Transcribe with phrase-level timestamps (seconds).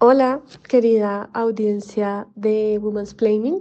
[0.00, 3.58] Hola, querida audiencia de Women's Planning.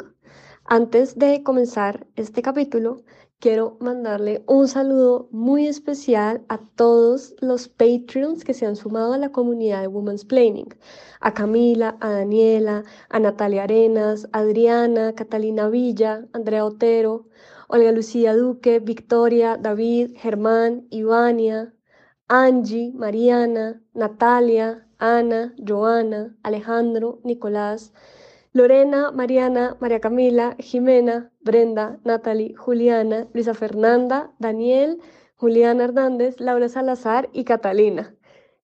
[0.65, 3.01] Antes de comenzar este capítulo,
[3.39, 9.17] quiero mandarle un saludo muy especial a todos los Patreons que se han sumado a
[9.17, 10.67] la comunidad de Women's Planning.
[11.21, 17.29] A Camila, a Daniela, a Natalia Arenas, Adriana, Catalina Villa, Andrea Otero,
[17.67, 21.73] Olga Lucía Duque, Victoria, David, Germán, Ivania,
[22.27, 27.93] Angie, Mariana, Natalia, Ana, Joana, Alejandro, Nicolás,
[28.53, 34.99] Lorena, Mariana, María Camila, Jimena, Brenda, Natalie, Juliana, Luisa Fernanda, Daniel,
[35.35, 38.15] Juliana Hernández, Laura Salazar y Catalina.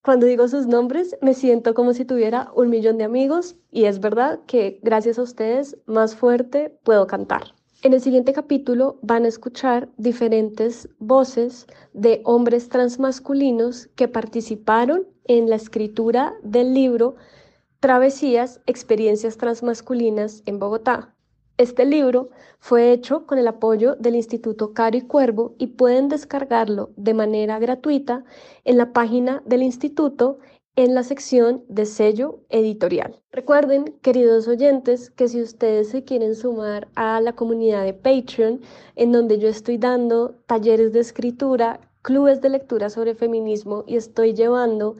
[0.04, 4.00] Cuando digo sus nombres me siento como si tuviera un millón de amigos y es
[4.00, 7.54] verdad que gracias a ustedes más fuerte puedo cantar.
[7.84, 15.50] En el siguiente capítulo van a escuchar diferentes voces de hombres transmasculinos que participaron en
[15.50, 17.16] la escritura del libro
[17.80, 21.14] Travesías, Experiencias Transmasculinas en Bogotá.
[21.58, 26.92] Este libro fue hecho con el apoyo del Instituto Caro y Cuervo y pueden descargarlo
[26.95, 28.23] de manera gratuita
[28.64, 30.39] en la página del instituto
[30.75, 33.22] en la sección de sello editorial.
[33.31, 38.61] Recuerden, queridos oyentes, que si ustedes se quieren sumar a la comunidad de Patreon,
[38.95, 44.34] en donde yo estoy dando talleres de escritura, clubes de lectura sobre feminismo y estoy
[44.34, 44.98] llevando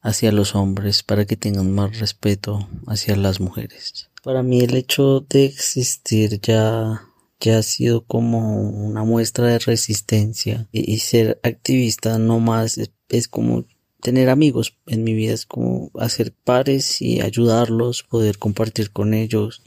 [0.00, 4.10] hacia los hombres para que tengan más respeto hacia las mujeres.
[4.22, 7.06] Para mí el hecho de existir ya
[7.40, 13.66] ya ha sido como una muestra de resistencia y, ser activista no más es, como
[14.00, 19.62] tener amigos en mi vida, es como hacer pares y ayudarlos, poder compartir con ellos,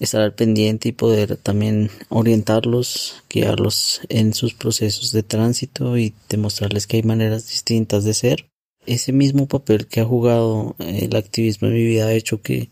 [0.00, 6.86] estar al pendiente y poder también orientarlos, guiarlos en sus procesos de tránsito y demostrarles
[6.86, 8.48] que hay maneras distintas de ser.
[8.86, 12.70] Ese mismo papel que ha jugado el activismo en mi vida ha hecho que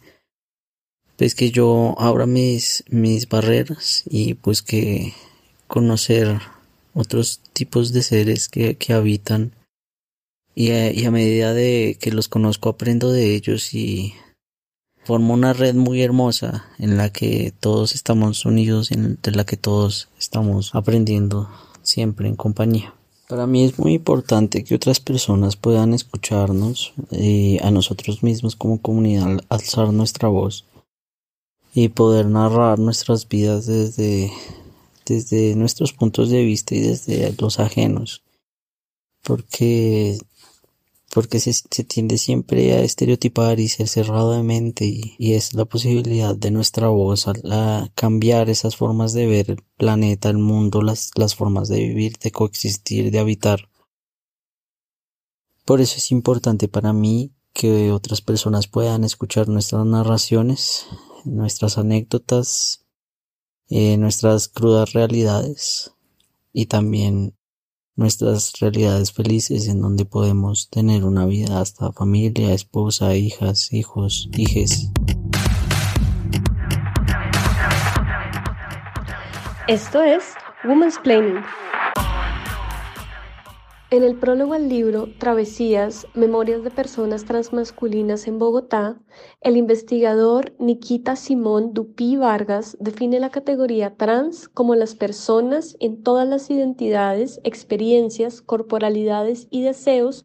[1.16, 5.14] pues que yo abra mis, mis barreras y pues que
[5.66, 6.40] conocer
[6.94, 9.52] otros tipos de seres que, que habitan
[10.54, 14.14] y a, y a, medida de que los conozco aprendo de ellos y
[15.06, 20.08] formo una red muy hermosa en la que todos estamos unidos, en la que todos
[20.18, 21.48] estamos aprendiendo
[21.82, 22.92] siempre en compañía.
[23.28, 28.80] Para mí es muy importante que otras personas puedan escucharnos y a nosotros mismos como
[28.80, 30.64] comunidad alzar nuestra voz
[31.74, 34.30] y poder narrar nuestras vidas desde,
[35.04, 38.22] desde nuestros puntos de vista y desde los ajenos.
[39.24, 40.18] Porque,
[41.16, 41.54] porque se,
[41.84, 46.88] tiende siempre a estereotipar y ser cerrado de mente y, es la posibilidad de nuestra
[46.88, 51.78] voz a, cambiar esas formas de ver el planeta, el mundo, las, las formas de
[51.78, 53.70] vivir, de coexistir, de habitar.
[55.64, 60.84] Por eso es importante para mí que otras personas puedan escuchar nuestras narraciones
[61.24, 62.84] nuestras anécdotas,
[63.70, 65.94] eh, nuestras crudas realidades
[66.52, 67.38] y también
[67.96, 74.90] nuestras realidades felices en donde podemos tener una vida hasta familia, esposa, hijas, hijos, hijes.
[79.66, 80.22] Esto es
[80.64, 81.42] Women's Planning.
[83.88, 89.00] En el prólogo al libro Travesías, Memorias de Personas Transmasculinas en Bogotá,
[89.40, 96.26] el investigador Nikita Simón Dupí Vargas define la categoría trans como las personas en todas
[96.26, 100.24] las identidades, experiencias, corporalidades y deseos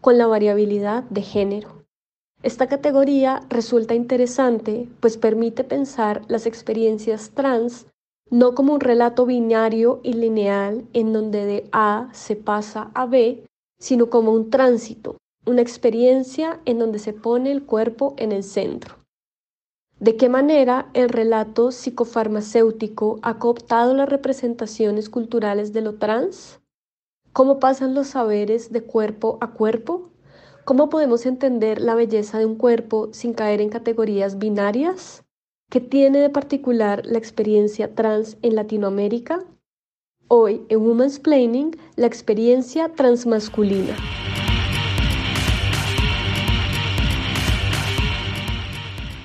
[0.00, 1.84] con la variabilidad de género.
[2.44, 7.86] Esta categoría resulta interesante pues permite pensar las experiencias trans
[8.30, 13.44] no como un relato binario y lineal en donde de A se pasa a B,
[13.80, 15.16] sino como un tránsito,
[15.46, 18.96] una experiencia en donde se pone el cuerpo en el centro.
[19.98, 26.60] ¿De qué manera el relato psicofarmacéutico ha cooptado las representaciones culturales de lo trans?
[27.32, 30.10] ¿Cómo pasan los saberes de cuerpo a cuerpo?
[30.64, 35.24] ¿Cómo podemos entender la belleza de un cuerpo sin caer en categorías binarias?
[35.70, 39.44] ¿Qué tiene de particular la experiencia trans en Latinoamérica?
[40.26, 43.94] Hoy en Women's Planning, la experiencia transmasculina.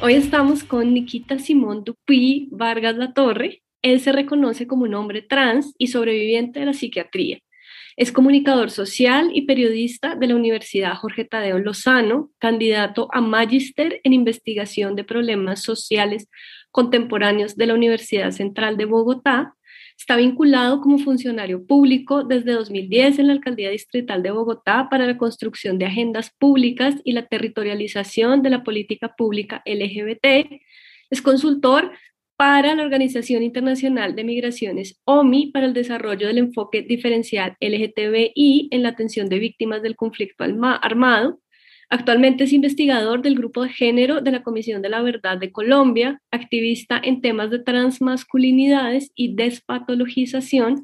[0.03, 3.63] Hoy estamos con Nikita Simón Dupuy Vargas La Torre.
[3.81, 7.39] Él se reconoce como un hombre trans y sobreviviente de la psiquiatría.
[7.97, 14.13] Es comunicador social y periodista de la Universidad Jorge Tadeo Lozano, candidato a magíster en
[14.13, 16.27] investigación de problemas sociales
[16.71, 19.55] contemporáneos de la Universidad Central de Bogotá
[19.97, 25.17] Está vinculado como funcionario público desde 2010 en la Alcaldía Distrital de Bogotá para la
[25.17, 30.61] construcción de agendas públicas y la territorialización de la política pública LGBT.
[31.09, 31.91] Es consultor
[32.37, 38.83] para la Organización Internacional de Migraciones, OMI, para el desarrollo del enfoque diferencial LGTBI en
[38.83, 41.39] la atención de víctimas del conflicto armado
[41.89, 46.19] Actualmente es investigador del Grupo de Género de la Comisión de la Verdad de Colombia,
[46.31, 50.83] activista en temas de transmasculinidades y despatologización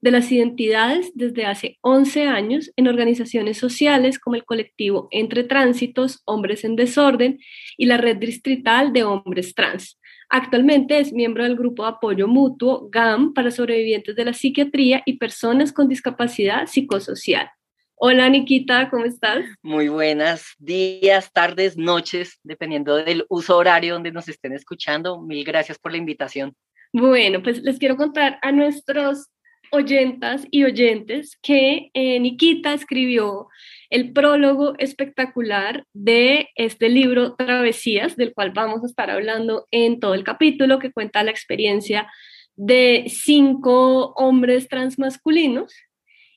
[0.00, 6.22] de las identidades desde hace 11 años en organizaciones sociales como el colectivo Entre Tránsitos,
[6.24, 7.40] Hombres en Desorden
[7.76, 9.98] y la Red Distrital de Hombres Trans.
[10.30, 15.16] Actualmente es miembro del grupo de apoyo mutuo GAM para sobrevivientes de la psiquiatría y
[15.16, 17.50] personas con discapacidad psicosocial.
[17.94, 19.46] Hola Nikita, ¿cómo estás?
[19.62, 25.18] Muy buenas días, tardes, noches, dependiendo del uso horario donde nos estén escuchando.
[25.18, 26.54] Mil gracias por la invitación.
[26.92, 29.28] Bueno, pues les quiero contar a nuestros
[29.70, 33.48] oyentas y oyentes que eh, Nikita escribió
[33.90, 40.14] el prólogo espectacular de este libro Travesías, del cual vamos a estar hablando en todo
[40.14, 42.10] el capítulo, que cuenta la experiencia
[42.56, 45.74] de cinco hombres transmasculinos.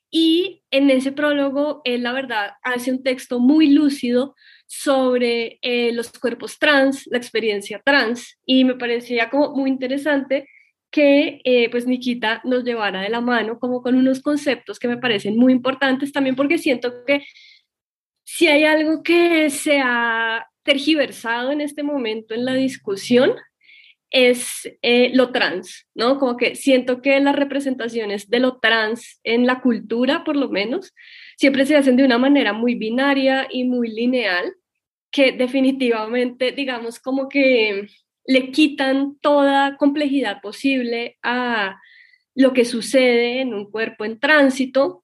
[0.09, 4.35] Y en ese prólogo, él, la verdad, hace un texto muy lúcido
[4.67, 10.47] sobre eh, los cuerpos trans, la experiencia trans, y me parecía como muy interesante
[10.91, 14.97] que eh, pues Nikita nos llevara de la mano como con unos conceptos que me
[14.97, 17.23] parecen muy importantes también porque siento que
[18.23, 23.33] si hay algo que se ha tergiversado en este momento en la discusión
[24.11, 26.19] es eh, lo trans, ¿no?
[26.19, 30.93] Como que siento que las representaciones de lo trans en la cultura, por lo menos,
[31.37, 34.53] siempre se hacen de una manera muy binaria y muy lineal,
[35.11, 37.87] que definitivamente, digamos, como que
[38.31, 41.79] le quitan toda complejidad posible a
[42.33, 45.03] lo que sucede en un cuerpo en tránsito.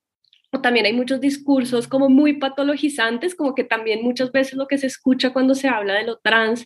[0.51, 4.77] O también hay muchos discursos como muy patologizantes, como que también muchas veces lo que
[4.77, 6.65] se escucha cuando se habla de lo trans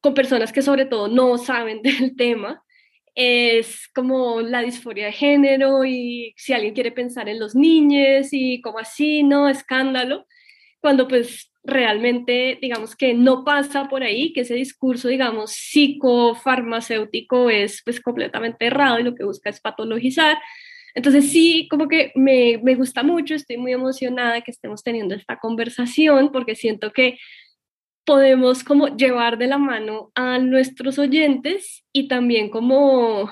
[0.00, 2.62] con personas que sobre todo no saben del tema,
[3.14, 8.60] es como la disforia de género y si alguien quiere pensar en los niños y
[8.60, 9.48] como así, ¿no?
[9.48, 10.26] Escándalo,
[10.80, 17.82] cuando pues realmente digamos que no pasa por ahí, que ese discurso digamos psicofarmacéutico es
[17.84, 20.36] pues completamente errado y lo que busca es patologizar.
[20.94, 25.38] Entonces sí, como que me, me gusta mucho, estoy muy emocionada que estemos teniendo esta
[25.38, 27.18] conversación porque siento que
[28.04, 33.30] podemos como llevar de la mano a nuestros oyentes y también como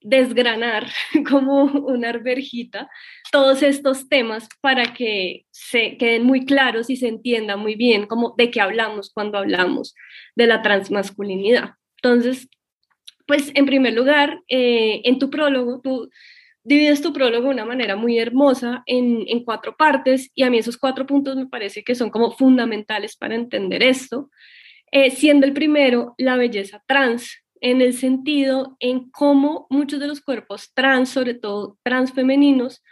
[0.00, 0.86] desgranar
[1.28, 2.88] como una arberjita
[3.32, 8.34] todos estos temas para que se queden muy claros y se entienda muy bien como
[8.36, 9.94] de qué hablamos cuando hablamos
[10.34, 11.70] de la transmasculinidad.
[11.96, 12.48] Entonces,
[13.26, 16.08] pues en primer lugar, eh, en tu prólogo, tú
[16.66, 20.76] divides tu prólogo de una manera muy hermosa en, cuatro partes y a mí esos
[20.76, 24.30] cuatro puntos me parece que son como fundamentales para entender esto,
[24.90, 30.20] eh, siendo el primero la belleza trans, en el sentido en cómo muchos de los
[30.20, 32.82] cuerpos trans, sobre todo transfemeninos,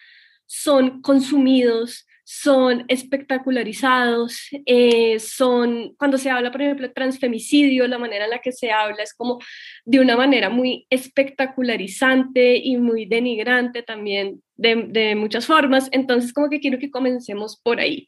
[0.46, 8.24] son consumidos, son espectacularizados, eh, son, cuando se habla, por ejemplo, de transfemicidio, la manera
[8.24, 9.38] en la que se habla es como
[9.84, 15.88] de una manera muy espectacularizante y muy denigrante también de, de muchas formas.
[15.92, 18.06] Entonces, como que quiero que comencemos por ahí,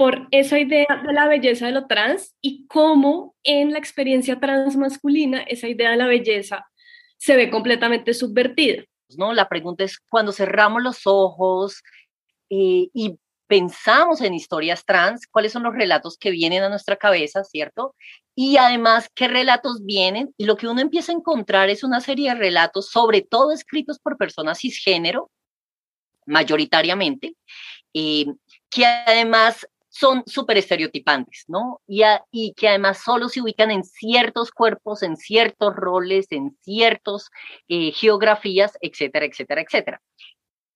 [0.00, 5.42] por esa idea de la belleza de lo trans y cómo en la experiencia transmasculina
[5.42, 6.70] esa idea de la belleza
[7.18, 8.82] se ve completamente subvertida.
[9.18, 9.34] ¿no?
[9.34, 11.82] La pregunta es, cuando cerramos los ojos
[12.48, 17.44] eh, y pensamos en historias trans, cuáles son los relatos que vienen a nuestra cabeza,
[17.44, 17.94] ¿cierto?
[18.34, 20.32] Y además, qué relatos vienen.
[20.38, 23.98] Y lo que uno empieza a encontrar es una serie de relatos, sobre todo escritos
[23.98, 25.30] por personas cisgénero,
[26.24, 27.34] mayoritariamente,
[27.92, 28.24] eh,
[28.70, 31.80] que además son súper estereotipantes, ¿no?
[31.86, 37.28] Y, y, que además solo se ubican en ciertos cuerpos, en ciertos roles, en ciertas
[37.68, 40.00] eh, geografías, etcétera, etcétera, etcétera.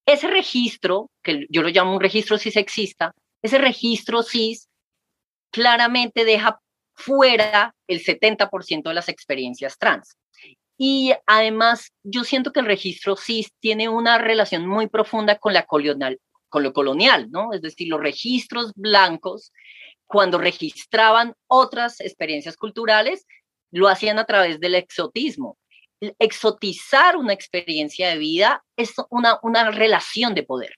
[0.05, 4.69] Ese registro, que yo lo llamo un registro cisexista, ese registro cis
[5.51, 6.61] claramente deja
[6.95, 10.17] fuera el 70% de las experiencias trans.
[10.77, 15.67] Y además, yo siento que el registro cis tiene una relación muy profunda con, la
[15.67, 16.19] colonial,
[16.55, 17.53] con lo colonial, ¿no?
[17.53, 19.53] Es decir, los registros blancos,
[20.07, 23.27] cuando registraban otras experiencias culturales,
[23.73, 25.59] lo hacían a través del exotismo.
[26.21, 30.77] Exotizar una experiencia de vida es una, una relación de poder.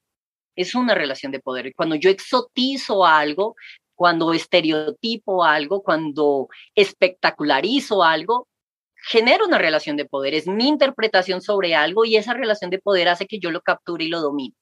[0.56, 1.74] Es una relación de poder.
[1.76, 3.54] Cuando yo exotizo algo,
[3.94, 8.48] cuando estereotipo algo, cuando espectacularizo algo,
[8.94, 13.10] genero una relación de poder, es mi interpretación sobre algo y esa relación de poder
[13.10, 14.54] hace que yo lo capture y lo domine.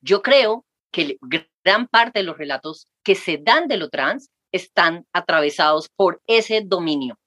[0.00, 1.18] Yo creo que
[1.64, 6.62] gran parte de los relatos que se dan de lo trans están atravesados por ese
[6.64, 7.18] dominio,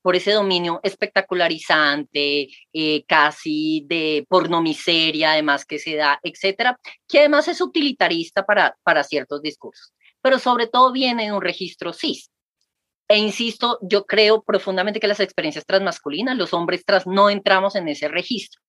[0.00, 6.78] por ese dominio espectacularizante, eh, casi de pornomiseria, además que se da, etcétera,
[7.08, 9.92] que además es utilitarista para, para ciertos discursos
[10.22, 12.30] pero sobre todo viene de un registro cis.
[13.08, 17.88] E insisto, yo creo profundamente que las experiencias transmasculinas, los hombres trans, no entramos en
[17.88, 18.62] ese registro.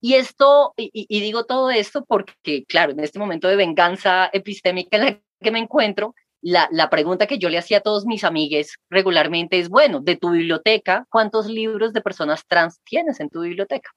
[0.00, 5.04] Y esto, y, digo todo esto porque, claro, en este momento de venganza epistémica en
[5.04, 8.78] la que me encuentro, la, la, pregunta que yo le hacía a todos mis amigues
[8.88, 13.90] regularmente es, bueno, de tu biblioteca, ¿cuántos libros de personas trans tienes en tu biblioteca?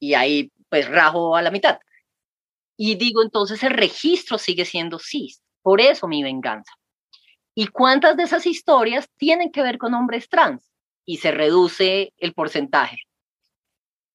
[0.00, 1.78] Y ahí pues rajo a la mitad.
[2.76, 5.42] Y digo, entonces el registro sigue siendo cis.
[5.62, 6.72] Por eso mi venganza.
[7.54, 10.72] ¿Y cuántas de esas historias tienen que ver con hombres trans?
[11.04, 13.02] Y se reduce el porcentaje.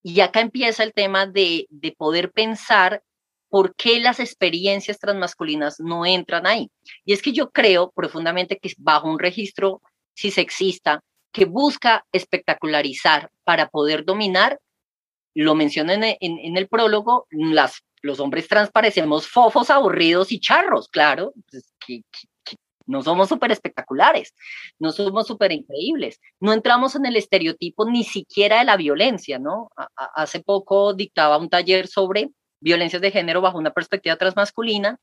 [0.08, 3.02] Y acá empieza el tema de, de poder pensar
[3.50, 6.70] por qué las experiencias transmasculinas no entran ahí.
[7.06, 9.82] Y es que yo creo profundamente que bajo un registro
[10.16, 14.60] cisexista que busca espectacularizar para poder dominar,
[15.34, 21.34] lo mencioné en, el prólogo, las los hombres trans parecemos fofos, aburridos y charros, claro,
[21.50, 21.74] pues,
[22.86, 24.34] no somos súper espectaculares,
[24.80, 29.70] no somos súper increíbles, no entramos en el estereotipo ni siquiera de la violencia, ¿no?
[29.96, 35.00] hace poco dictaba un taller sobre violencias de género bajo una perspectiva transmasculina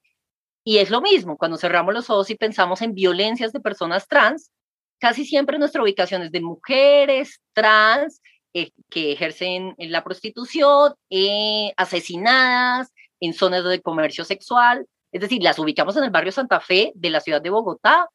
[0.64, 4.52] y es lo mismo, cuando cerramos los ojos y pensamos en violencias de personas trans,
[5.00, 8.20] casi siempre nuestra ubicación es de mujeres trans
[8.54, 14.86] eh, que ejercen la prostitución, eh, asesinadas en zonas de comercio sexual.
[15.12, 18.08] Es decir, las ubicamos en el barrio Santa Fe de la ciudad de Bogotá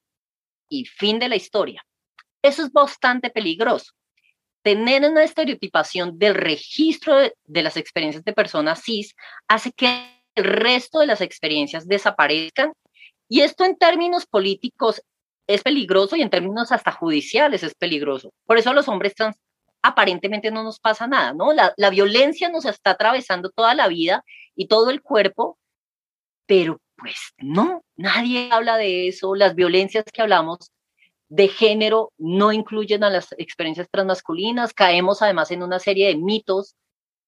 [0.68, 1.86] y fin de la historia.
[2.42, 3.94] Eso es bastante peligroso.
[4.64, 9.16] Tener una estereotipación del registro de, las experiencias de personas cis
[9.48, 12.74] hace que el resto de las experiencias desaparezcan
[13.30, 15.02] y esto en términos políticos
[15.48, 18.34] es peligroso y en términos hasta judiciales es peligroso.
[18.46, 19.38] Por eso los hombres trans
[19.82, 21.54] aparentemente no nos pasa nada, ¿no?
[21.54, 24.24] La violencia nos está atravesando toda la vida
[24.56, 25.58] y todo el cuerpo,
[26.46, 29.36] pero pues no, nadie habla de eso.
[29.36, 30.72] Las violencias que hablamos
[31.30, 34.74] de género no incluyen a las experiencias transmasculinas.
[34.74, 36.76] Caemos además en una serie de mitos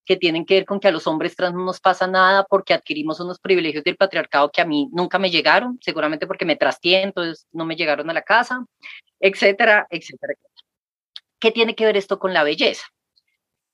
[0.05, 2.73] que tienen que ver con que a los hombres trans no nos pasa nada porque
[2.73, 7.03] adquirimos unos privilegios del patriarcado que a mí nunca me llegaron, seguramente porque me trastié,
[7.03, 8.65] entonces no me llegaron a la casa,
[9.19, 10.33] etcétera, etcétera.
[11.39, 12.87] ¿Qué tiene que ver esto con la belleza?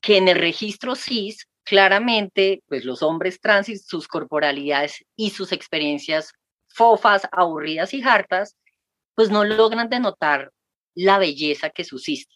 [0.01, 5.51] Que en el registro cis, claramente, pues los hombres trans y sus corporalidades y sus
[5.51, 6.33] experiencias
[6.67, 8.55] fofas, aburridas y hartas,
[9.15, 10.51] pues no logran denotar
[10.93, 12.35] la belleza que subsiste.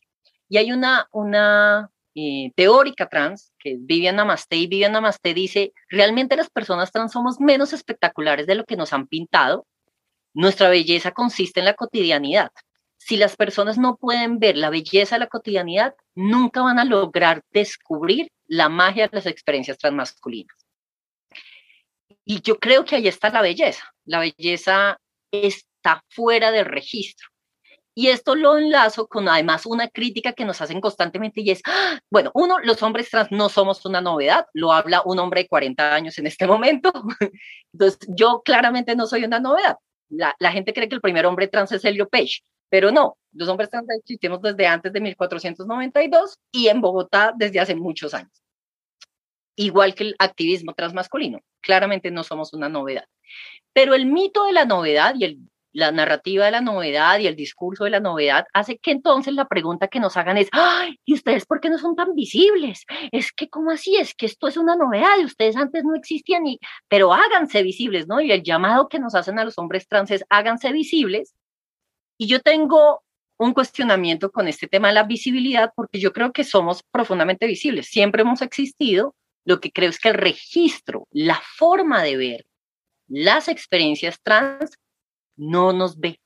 [0.49, 5.73] Y hay una, una eh, teórica trans, que es Vivian Namaste, y Vivian Namaste dice,
[5.89, 9.67] realmente las personas trans somos menos espectaculares de lo que nos han pintado.
[10.33, 12.51] Nuestra belleza consiste en la cotidianidad
[12.99, 17.41] si las personas no pueden ver la belleza de la cotidianidad, nunca van a lograr
[17.49, 20.55] descubrir la magia de las experiencias transmasculinas.
[22.25, 23.83] Y yo creo que ahí está la belleza.
[24.05, 24.99] La belleza
[25.31, 27.29] está fuera del registro.
[27.95, 31.99] Y esto lo enlazo con además una crítica que nos hacen constantemente y es, ¡ah!
[32.09, 35.95] bueno, uno, los hombres trans no somos una novedad, lo habla un hombre de 40
[35.95, 36.91] años en este momento.
[37.73, 39.77] Entonces, yo claramente no soy una novedad.
[40.09, 42.41] La, gente cree que el primer hombre trans es Helio Page.
[42.69, 47.75] Pero no, los hombres trans existimos desde antes de 1492 y en Bogotá desde hace
[47.75, 48.31] muchos años.
[49.55, 51.39] Igual que el activismo transmasculino.
[51.61, 53.05] Claramente no somos una novedad.
[53.73, 55.39] Pero el mito de la novedad y
[55.71, 59.47] la narrativa de la novedad y el discurso de la novedad hace que entonces la
[59.47, 62.85] pregunta que nos hagan es, ay, ¿y ustedes por qué no son tan visibles?
[63.11, 63.95] Es que, ¿cómo así?
[63.95, 68.07] Es que esto es una novedad y ustedes antes no existían, y, pero háganse visibles,
[68.07, 68.19] ¿no?
[68.21, 71.35] Y el llamado que nos hacen a los hombres trans es, háganse visibles.
[72.19, 73.01] Y yo tengo
[73.37, 77.87] un cuestionamiento con este tema de la visibilidad porque yo creo que somos profundamente visibles,
[77.87, 82.45] siempre hemos existido, lo que creo es que el registro, la forma de ver
[83.07, 84.77] las experiencias trans
[85.37, 86.19] no nos ve,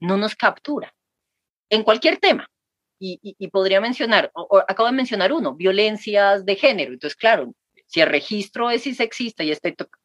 [0.00, 0.92] no nos captura.
[1.70, 2.50] En cualquier tema.
[2.98, 4.32] Y, podría mencionar,
[4.68, 6.92] acabo de mencionar uno, violencias de género.
[6.94, 7.54] Entonces, claro,
[7.86, 9.52] si el registro es sexista y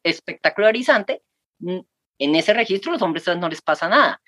[0.02, 1.22] espectacularizante,
[1.58, 1.78] mm,
[2.18, 4.20] en ese registro los hombres trans no les pasa nada.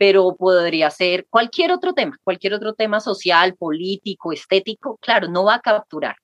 [0.00, 5.56] Pero podría ser cualquier otro tema, cualquier otro tema social, político, estético, claro, no va
[5.56, 6.16] a capturar.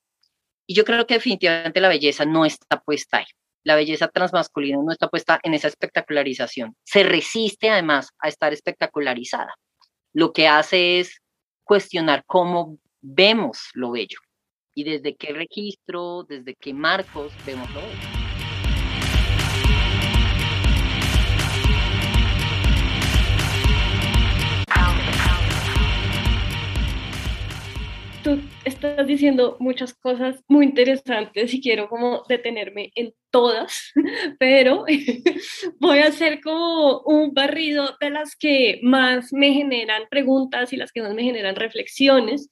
[0.65, 3.27] Y yo creo que definitivamente la belleza no está puesta ahí
[3.67, 6.73] la belleza transmasculina no está puesta en esa espectacularización.
[6.85, 9.55] Se resiste además a estar espectacularizada.
[10.13, 11.19] Lo que hace es
[11.65, 14.19] cuestionar cómo vemos lo bello
[14.73, 18.26] y desde qué registro, desde qué marcos vemos lo bello.
[28.67, 33.93] Estás diciendo muchas cosas muy interesantes y quiero como detenerme en todas,
[34.39, 34.85] pero
[35.79, 40.91] voy a hacer como un barrido de las que más me generan preguntas y las
[40.91, 42.49] que más me generan reflexiones.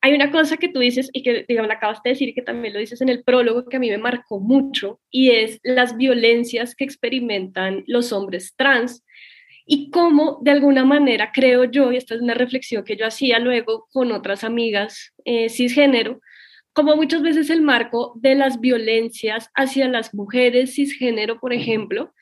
[0.00, 2.80] Hay una cosa que tú dices y que, digamos, acabas de decir que también lo
[2.80, 6.84] dices en el prólogo que a mí me marcó mucho y es las violencias que
[6.84, 9.02] experimentan los hombres trans
[9.66, 13.38] y cómo de alguna manera creo yo, y esta es una reflexión que yo hacía
[13.38, 16.20] luego con otras amigas eh, cisgénero,
[16.72, 22.12] como muchas veces el marco de las violencias hacia las mujeres cisgénero, por ejemplo,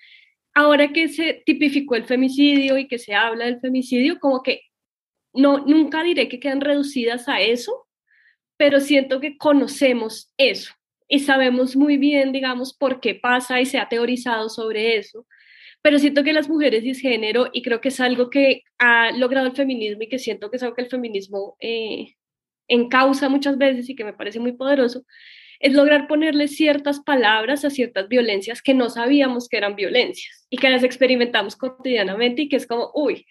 [0.55, 4.61] ahora que se tipificó el femicidio y que se habla del femicidio, como que
[5.33, 7.87] no, nunca diré que quedan reducidas a eso,
[8.59, 10.75] pero siento que conocemos eso
[11.09, 15.27] y sabemos muy bien, digamos, por qué pasa y se ha teorizado sobre eso
[15.83, 19.57] pero siento que las mujeres cisgénero, y creo que es algo que ha logrado el
[19.57, 22.15] feminismo y que siento que es algo que el feminismo eh,
[22.69, 25.05] encausa muchas veces y que me parece muy poderoso,
[25.59, 30.57] es lograr ponerle ciertas palabras a ciertas violencias que no sabíamos que eran violencias y
[30.59, 33.27] que las experimentamos cotidianamente y que es como, uy,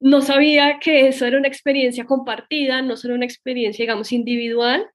[0.00, 4.86] no sabía que eso era una experiencia compartida, no solo una experiencia, digamos, individual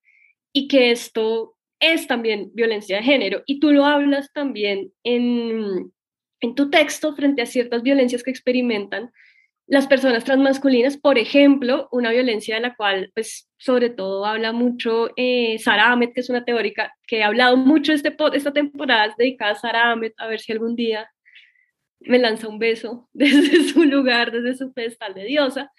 [0.54, 3.44] y que esto es también violencia de género.
[3.46, 5.92] Y tú lo hablas también en,
[6.44, 9.12] en tu texto frente a ciertas violencias que experimentan
[9.66, 15.12] las personas transmasculinas, por ejemplo, una violencia de la cual, pues, sobre todo habla mucho
[15.16, 19.54] eh, Sara Ahmed, que es una teórica que ha hablado mucho este, esta temporada dedicada
[19.54, 21.10] a Sara Ahmed, a ver si algún día
[22.02, 25.72] me lanza un beso desde su lugar, desde su pedestal de diosa,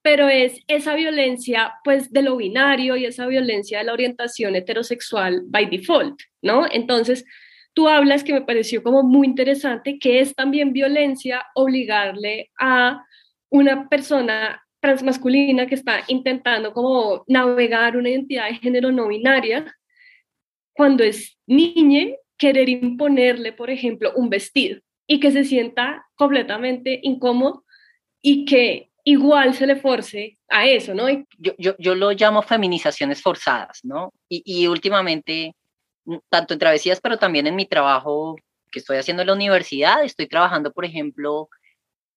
[0.00, 5.42] pero es esa violencia, pues, de lo binario y esa violencia de la orientación heterosexual
[5.46, 6.68] by default, ¿no?
[6.70, 7.24] Entonces,
[7.74, 13.04] tú hablas que me pareció como muy interesante, que es también violencia obligarle a
[13.50, 19.74] una persona transmasculina que está intentando como navegar una identidad de género no binaria,
[20.72, 27.64] cuando es niña, querer imponerle, por ejemplo, un vestido y que se sienta completamente incómodo
[28.20, 31.08] y que igual se le force a eso, ¿no?
[31.38, 34.12] Yo, yo, yo lo llamo feminizaciones forzadas, ¿no?
[34.28, 35.54] Y, y últimamente
[36.28, 38.36] tanto en travesías, pero también en mi trabajo
[38.70, 40.04] que estoy haciendo en la universidad.
[40.04, 41.48] Estoy trabajando, por ejemplo,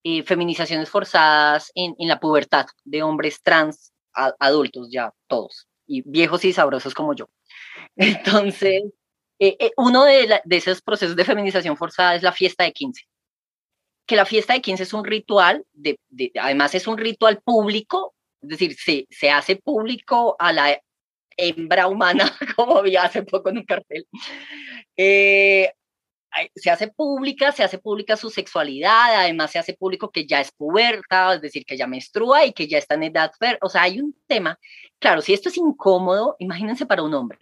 [0.03, 3.93] eh, feminizaciones forzadas en, la pubertad de hombres trans
[4.39, 7.29] adultos, ya todos, y viejos y sabrosos como yo.
[7.95, 8.83] Entonces,
[9.39, 13.03] eh, eh, uno de, esos procesos de feminización forzada es la fiesta de 15.
[14.07, 15.99] Que la fiesta de 15 es un ritual, de,
[16.39, 20.81] además es un ritual público, es decir, se, se hace público a la
[21.37, 24.07] hembra humana, como vi hace poco en un cartel.
[24.97, 25.71] Eh,
[26.55, 30.51] se hace pública, se hace pública su sexualidad, además se hace público que ya es
[30.51, 33.99] puberta, es decir, que ya menstrua y que ya está en edad o sea, hay
[33.99, 34.59] un tema.
[34.99, 37.39] Claro, si esto es incómodo, imagínense para un hombre,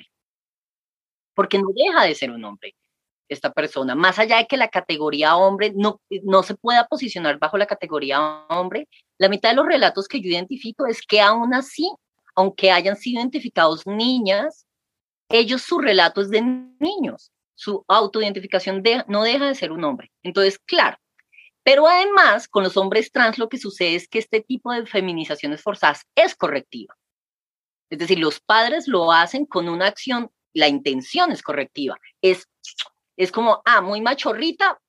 [1.34, 2.76] porque no deja de ser un hombre
[3.28, 7.58] esta persona, más allá de que la categoría hombre no, no se pueda posicionar bajo
[7.58, 11.92] la categoría hombre, la mitad de los relatos que yo identifico es que aún así
[12.36, 14.66] aunque hayan sido identificados niñas,
[15.30, 20.12] ellos su relato es de niños, su autoidentificación no deja de ser un hombre.
[20.24, 20.98] Entonces, claro,
[21.64, 25.64] pero además con los hombres trans lo que sucede es que este tipo de feminizaciones
[25.64, 26.96] forzadas es correctiva.
[27.90, 31.98] Es decir, los padres lo hacen con una acción, la intención es correctiva.
[32.22, 32.48] Es,
[33.18, 34.80] es como, ah, muy machorrita,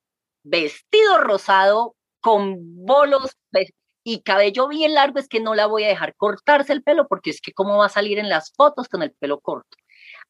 [0.43, 3.71] vestido rosado con bolos pues,
[4.09, 7.29] y cabello bien largo, es que no la voy a dejar cortarse el pelo porque
[7.29, 9.75] es que cómo va a salir en las fotos con el pelo corto.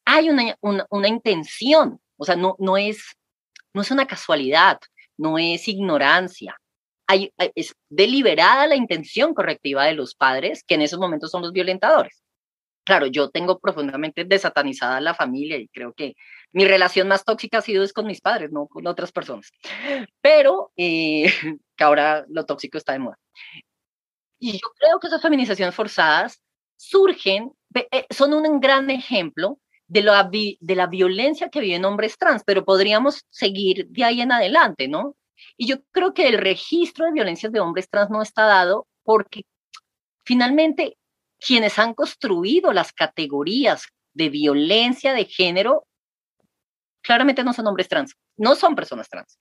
[0.04, 3.16] Hay una, una, intención, o sea, no, no, es,
[3.76, 4.80] no es una casualidad,
[5.16, 6.58] no es ignorancia.
[7.06, 11.52] Hay, es deliberada la intención correctiva de los padres, que en esos momentos son los
[11.52, 12.24] violentadores.
[12.84, 16.16] Claro, yo tengo profundamente desatanizada la familia y creo que
[16.52, 19.52] mi relación más tóxica ha sido es con mis padres, no con otras personas.
[20.22, 21.26] Pero eh,
[21.78, 23.20] que ahora lo tóxico está de moda.
[24.40, 26.42] Y yo creo que esas feminizaciones forzadas
[26.76, 32.44] surgen, eh, son un gran ejemplo de la, de la violencia que viven hombres trans,
[32.46, 35.16] pero podríamos seguir de ahí en adelante, ¿no?
[35.56, 39.44] Y yo creo que el registro de violencias de hombres trans no está dado porque
[40.26, 40.98] finalmente
[41.40, 45.86] quienes han construido las categorías de violencia de género
[47.02, 49.38] claramente no son hombres trans, no son personas trans,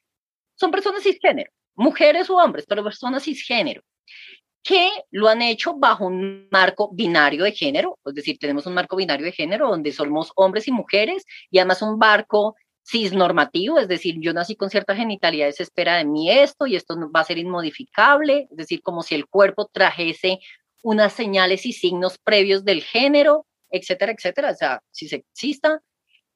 [0.55, 3.83] son personas cisgénero, mujeres o hombres, pero personas cisgénero
[4.62, 8.97] que lo han hecho bajo un marco binario de género, es decir, tenemos un marco
[8.97, 14.16] binario de género donde somos hombres y mujeres y además un marco cisnormativo, es decir,
[14.21, 17.38] yo nací con cierta genitalidad, se espera de mí esto y esto va a ser
[17.38, 20.38] inmodificable, es decir, como si el cuerpo trajese
[20.83, 25.81] unas señales y signos previos del género, etcétera, etcétera, o sea, si sexista.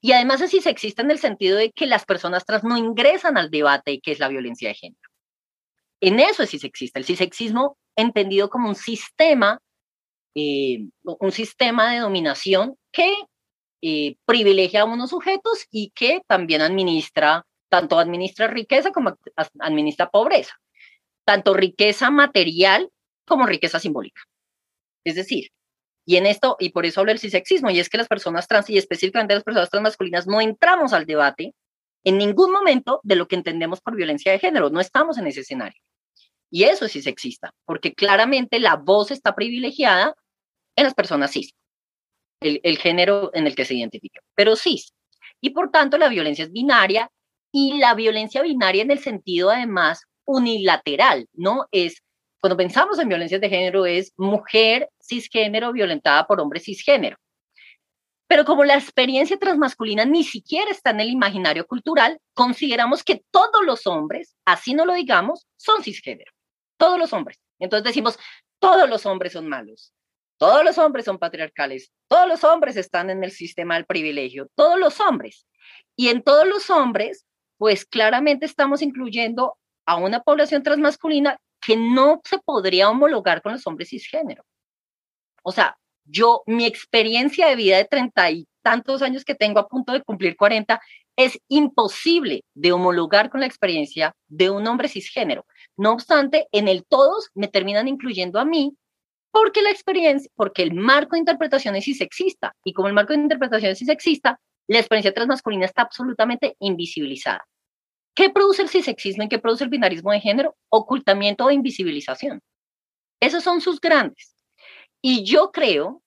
[0.01, 3.37] Y además es si sexista en el sentido de que las personas trans no ingresan
[3.37, 5.11] al debate de qué es la violencia de género.
[6.01, 6.99] En eso es cisexista.
[6.99, 9.59] El cisexismo entendido como un sistema,
[10.35, 13.13] eh, un sistema de dominación que
[13.83, 19.17] eh, privilegia a unos sujetos y que también administra, tanto administra riqueza como
[19.59, 20.55] administra pobreza,
[21.25, 22.91] tanto riqueza material
[23.27, 24.23] como riqueza simbólica.
[25.05, 25.51] Es decir,
[26.05, 28.69] y en esto, y por eso hablo del cisexismo, y es que las personas trans,
[28.71, 31.55] y específicamente las personas transmasculinas, no entramos al debate
[32.05, 35.41] en ningún momento de lo que entendemos por violencia de género, no estamos en ese
[35.41, 35.81] escenario.
[36.51, 40.17] Y eso sí sexista, porque claramente la voz está privilegiada
[40.77, 41.55] en las personas cis,
[42.41, 44.93] el, el género en el que se identifica, pero cis.
[45.41, 47.11] Y por tanto la violencia es binaria
[47.53, 51.67] y la violencia binaria en el sentido además unilateral, ¿no?
[51.71, 52.03] Es,
[52.41, 57.17] cuando pensamos en violencias de género, es mujer cisgénero violentada por hombre cisgénero.
[58.27, 63.65] Pero como la experiencia transmasculina ni siquiera está en el imaginario cultural, consideramos que todos
[63.65, 66.33] los hombres, así no lo digamos, son cisgénero
[66.81, 67.39] todos los hombres.
[67.59, 68.19] Entonces decimos,
[68.59, 69.93] todos los hombres son malos,
[70.39, 74.81] todos los hombres son patriarcales, todos los hombres están en el sistema del privilegio, todos
[74.81, 75.47] los hombres.
[75.95, 77.27] Y en todos los hombres,
[77.59, 83.67] pues claramente estamos incluyendo a una población transmasculina que no se podría homologar con los
[83.67, 84.43] hombres cisgénero.
[85.43, 89.69] O sea, yo, mi experiencia de vida de treinta y tantos años que tengo a
[89.69, 90.81] punto de cumplir 40,
[91.17, 95.45] es imposible de homologar con la experiencia de un hombre cisgénero.
[95.81, 98.77] No obstante, en el todos me terminan incluyendo a mí
[99.31, 103.21] porque la experiencia, porque el marco de interpretación es cisexista y como el marco de
[103.21, 107.49] interpretación es cisexista, la experiencia transmasculina está absolutamente invisibilizada.
[108.15, 110.55] ¿Qué produce el cisexismo y qué produce el binarismo de género?
[110.69, 112.43] Ocultamiento o invisibilización.
[113.19, 114.37] Esos son sus grandes.
[115.01, 116.03] Y yo creo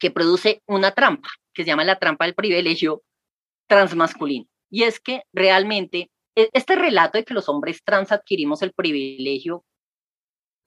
[0.00, 3.04] que produce una trampa, que se llama la trampa del privilegio
[3.68, 4.48] transmasculino.
[4.70, 9.64] Y es que realmente e-, este relato de que los hombres trans adquirimos el privilegio,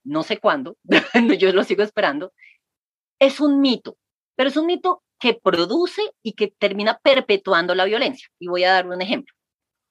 [0.04, 0.78] no sé cuándo,
[1.40, 2.34] yo lo sigo esperando,
[3.20, 3.98] es un mito,
[4.36, 8.28] pero es un mito que produce y que termina perpetuando la violencia.
[8.40, 9.34] Y voy a dar un ejemplo.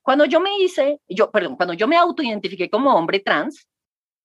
[0.03, 3.67] Cuando yo me hice, yo, perdón, cuando yo me autoidentifiqué como hombre trans,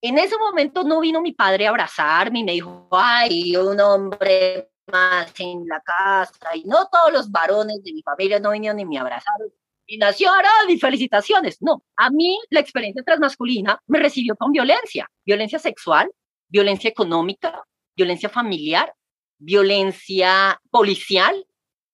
[0.01, 4.69] en ese momento no vino mi padre a abrazarme y me dijo, ay, un hombre
[4.91, 8.85] más en la casa, y no todos los varones de mi familia no vinieron ni
[8.85, 9.51] me abrazaron
[9.89, 11.61] y nació Arad y felicitaciones.
[11.61, 16.11] No, a mí la experiencia transmasculina me recibió con violencia, violencia sexual,
[16.47, 17.63] violencia económica,
[17.95, 18.93] violencia familiar,
[19.39, 21.43] violencia policial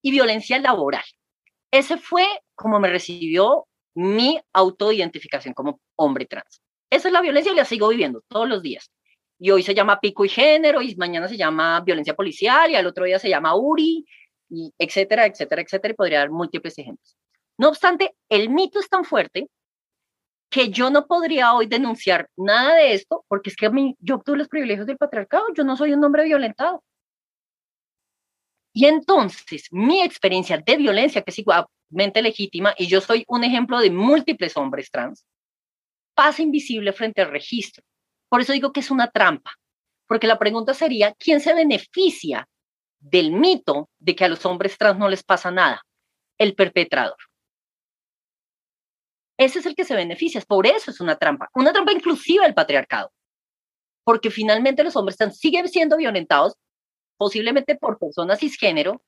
[0.02, 1.06] y violencia laboral.
[1.72, 6.62] Ese fue como me recibió mi autoidentificación como hombre trans.
[6.90, 8.92] Esa es la violencia y la sigo viviendo todos los días.
[9.40, 12.88] Y hoy se llama pico y género, y mañana se llama violencia policial, y al
[12.88, 14.06] otro día se llama URI,
[14.50, 17.18] y etcétera, etcétera, etcétera, y podría dar múltiples ejemplos.
[17.58, 19.50] No obstante, el mito es tan fuerte
[20.50, 24.48] que yo no podría hoy denunciar nada de esto porque es que yo obtuve los
[24.48, 26.84] privilegios del patriarcado, yo no soy un hombre violentado.
[28.74, 33.80] Y entonces, mi experiencia de violencia, que es igualmente legítima, y yo soy un ejemplo
[33.80, 35.26] de múltiples hombres trans,
[36.14, 37.84] pasa invisible frente al registro.
[38.28, 39.52] Por eso digo que es una trampa,
[40.08, 42.48] porque la pregunta sería, ¿quién se beneficia
[43.00, 45.82] del mito de que a los hombres trans no les pasa nada?
[46.38, 47.18] El perpetrador.
[49.38, 50.42] Ese es el que se beneficia.
[50.48, 53.12] Por eso es una trampa, una trampa inclusiva del patriarcado.
[54.04, 56.56] Porque finalmente los hombres están, siguen siendo violentados,
[57.18, 59.04] posiblemente por personas cisgénero,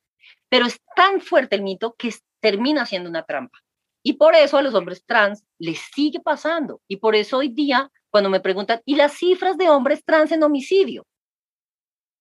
[0.50, 3.60] pero es tan fuerte el mito que termina siendo una trampa.
[4.04, 6.82] Y por eso a los hombres trans les sigue pasando.
[6.88, 10.44] Y por eso hoy día, cuando me preguntan, ¿y las cifras de hombres trans en
[10.44, 11.06] homicidio?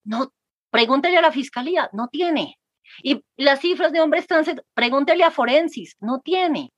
[0.04, 0.32] No,
[0.70, 2.58] pregúntele a la fiscalía, no tiene.
[3.02, 6.72] Y las cifras de hombres trans, pregúntele a Forensis, no tiene.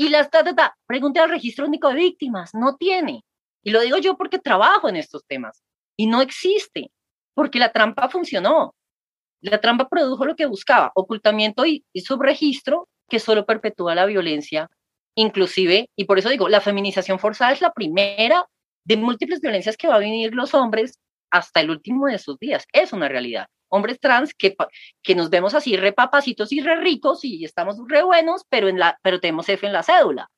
[0.00, 3.24] Y las ta, ta, pregúntele al registro único de víctimas, no tiene.
[3.64, 5.64] Y lo digo yo porque trabajo en estos temas.
[5.96, 6.92] Y no existe,
[7.34, 8.76] porque la trampa funcionó.
[9.40, 14.70] La trampa produjo lo que buscaba, ocultamiento y, subregistro que solo perpetúa la violencia,
[15.16, 18.46] inclusive, y por eso digo, la feminización forzada es la primera
[18.84, 22.66] de múltiples violencias que va a vivir los hombres hasta el último de sus días.
[22.72, 23.48] Es una realidad.
[23.68, 24.56] Hombres trans que,
[25.02, 28.78] que nos vemos así re papacitos y re ricos y estamos re buenos, pero, en
[28.78, 30.30] la, pero tenemos F en la cédula.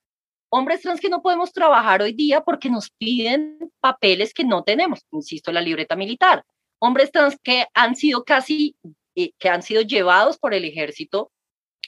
[0.49, 5.05] Hombres trans que no podemos trabajar hoy día porque nos piden papeles que no tenemos,
[5.11, 6.43] insisto, la libreta militar
[6.81, 8.75] hombres trans que han sido casi,
[9.15, 11.31] eh, que han sido llevados por el ejército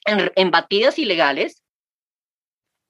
[0.06, 1.64] en, batidas ilegales,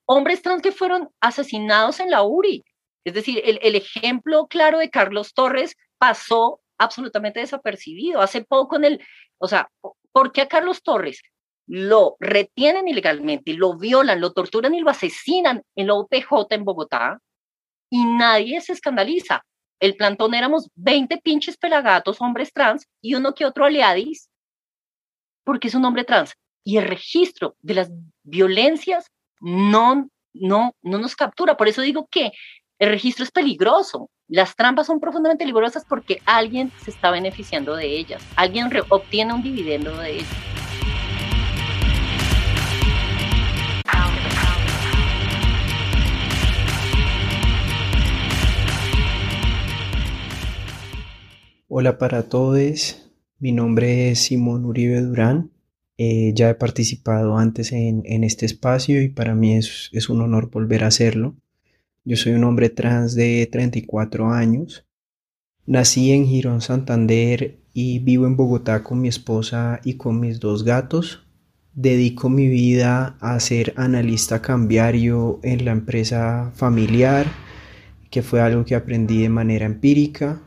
[0.05, 2.65] hombres trans que fueron asesinados en la URI.
[3.05, 8.21] Es decir, el, el ejemplo claro de Carlos Torres pasó absolutamente desapercibido.
[8.21, 9.05] Hace poco en el,
[9.37, 9.69] o sea,
[10.11, 11.21] ¿por qué a Carlos Torres
[11.65, 17.19] lo retienen ilegalmente, lo violan, lo torturan y lo asesinan en la UPJ en Bogotá?
[17.89, 19.43] Y nadie se escandaliza
[19.83, 24.29] el plantón éramos 20 pinches pelagatos, hombres trans, y uno que otro aliadis,
[25.43, 26.35] porque es un hombre trans.
[26.63, 27.91] Y el registro de las
[28.23, 31.57] violencias no, no, no nos captura.
[31.57, 32.31] Por eso digo que
[32.83, 34.09] el registro es peligroso.
[34.27, 38.21] Las trampas son profundamente peligrosas porque alguien se está beneficiando de ellas.
[38.35, 40.27] Alguien obtiene un dividendo de ellas.
[51.69, 55.51] Hola para todos, mi nombre es Simón Uribe Durán,
[55.97, 60.51] eh, ya he participado antes en, este espacio y para mí es, es, un honor
[60.51, 61.35] volver a hacerlo.
[62.05, 64.85] Yo soy un hombre trans de 34 años,
[65.65, 70.65] nací en Girón, Santander y vivo en Bogotá con mi esposa y con mis dos
[70.65, 71.25] gatos.
[71.73, 77.25] Dedico mi vida a ser analista cambiario en la empresa familiar,
[78.11, 80.41] que fue algo que aprendí de manera empírica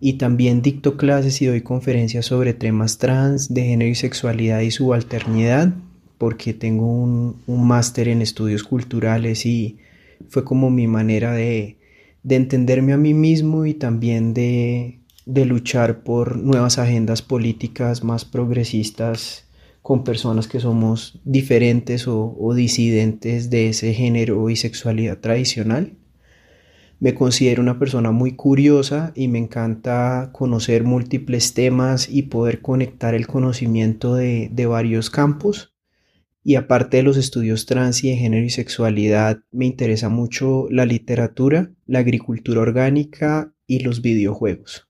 [0.00, 4.70] y también dicto clases y doy conferencias sobre temas trans, de género y sexualidad y
[4.70, 5.74] subalternidad,
[6.18, 9.78] porque tengo un, máster en estudios culturales y
[10.28, 11.78] fue como mi manera de,
[12.28, 19.46] entenderme a mí mismo y también de, luchar por nuevas agendas políticas más progresistas
[19.82, 25.98] con personas que somos diferentes o disidentes de ese género y sexualidad tradicional.
[27.00, 33.14] Me considero una persona muy curiosa y me encanta conocer múltiples temas y poder conectar
[33.14, 35.77] el conocimiento de, varios campos.
[36.48, 40.86] Y aparte de los estudios trans y de género y sexualidad, me interesa mucho la
[40.86, 44.88] literatura, la agricultura orgánica y los videojuegos.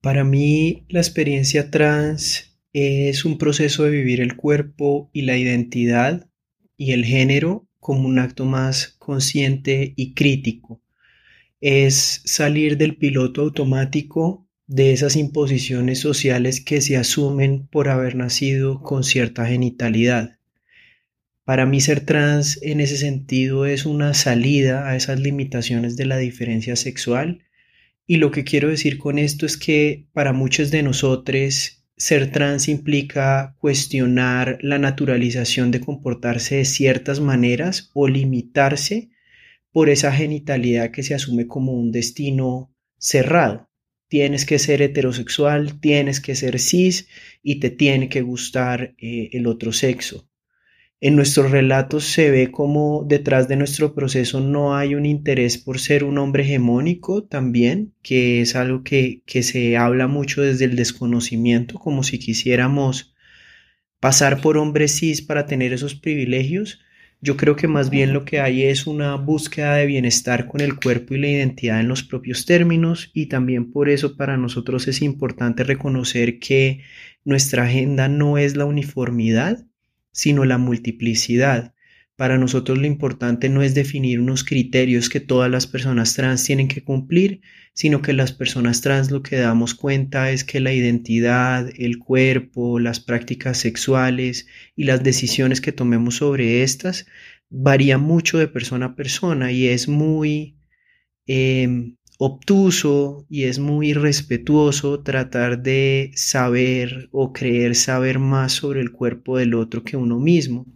[0.00, 6.30] Para mí, la experiencia trans es un proceso de vivir el cuerpo y la identidad
[6.78, 10.80] y el género como un acto más consciente y crítico
[11.60, 18.82] es salir del piloto automático de esas imposiciones sociales que se asumen por haber nacido
[18.82, 20.37] con cierta genitalidad.
[21.48, 26.18] Para mí ser trans en ese sentido es una salida a esas limitaciones de la
[26.18, 27.42] diferencia sexual
[28.06, 32.68] y lo que quiero decir con esto es que para muchos de nosotros ser trans
[32.68, 39.08] implica cuestionar la naturalización de comportarse de ciertas maneras o limitarse
[39.72, 43.70] por esa genitalidad que se asume como un destino cerrado.
[44.08, 47.08] Tienes que ser heterosexual, tienes que ser cis
[47.42, 50.28] y te tiene que gustar eh, el otro sexo.
[51.00, 55.78] En nuestros relatos se ve como detrás de nuestro proceso no hay un interés por
[55.78, 60.74] ser un hombre hegemónico también, que es algo que, que se habla mucho desde el
[60.74, 63.14] desconocimiento, como si quisiéramos
[64.00, 66.80] pasar por hombres cis para tener esos privilegios,
[67.20, 70.76] yo creo que más bien lo que hay es una búsqueda de bienestar con el
[70.76, 75.02] cuerpo y la identidad en los propios términos y también por eso para nosotros es
[75.02, 76.82] importante reconocer que
[77.24, 79.66] nuestra agenda no es la uniformidad,
[80.12, 81.74] sino la multiplicidad.
[82.16, 86.66] Para nosotros lo importante no es definir unos criterios que todas las personas trans tienen
[86.66, 87.42] que cumplir,
[87.74, 92.80] sino que las personas trans lo que damos cuenta es que la identidad, el cuerpo,
[92.80, 97.06] las prácticas sexuales y las decisiones que tomemos sobre estas
[97.50, 100.58] varía mucho de persona a persona y es muy
[101.26, 108.90] em, obtuso y es muy respetuoso tratar de saber o creer saber más sobre el
[108.90, 110.66] cuerpo del otro que uno mismo.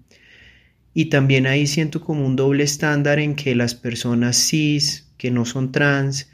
[0.94, 5.44] Y también ahí siento como un doble estándar en que las personas cis, que no
[5.44, 6.30] son trans,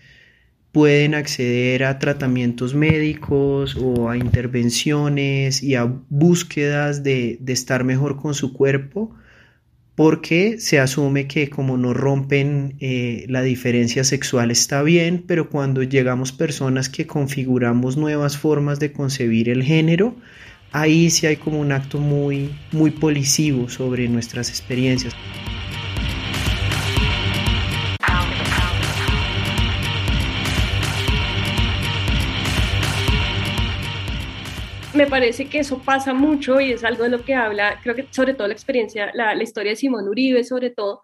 [0.72, 8.20] pueden acceder a tratamientos médicos o a intervenciones y a búsquedas de, de estar mejor
[8.20, 9.14] con su cuerpo
[9.98, 15.82] porque se asume que como no rompen eh, la diferencia sexual está bien, pero cuando
[15.82, 20.14] llegamos personas que configuramos nuevas formas de concebir el género,
[20.70, 25.16] ahí sí hay como un acto muy, muy policivo sobre nuestras experiencias.
[34.98, 38.08] Me parece que eso pasa mucho y es algo de lo que habla, creo que
[38.10, 41.02] sobre todo la experiencia, la, historia de Simón Uribe, sobre todo,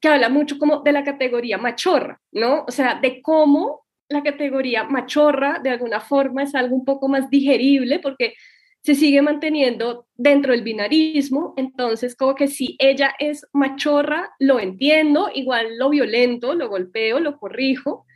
[0.00, 2.64] que habla mucho como de la categoría machorra, ¿no?
[2.68, 7.30] O sea, de cómo la categoría machorra de alguna forma es algo un poco más
[7.30, 8.34] digerible porque
[8.80, 15.30] se sigue manteniendo dentro del binarismo, entonces como que si ella es machorra, lo entiendo,
[15.34, 18.06] igual lo violento, lo golpeo, lo corrijo,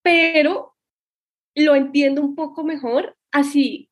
[0.00, 0.76] pero
[1.54, 3.90] lo entiendo un poco mejor así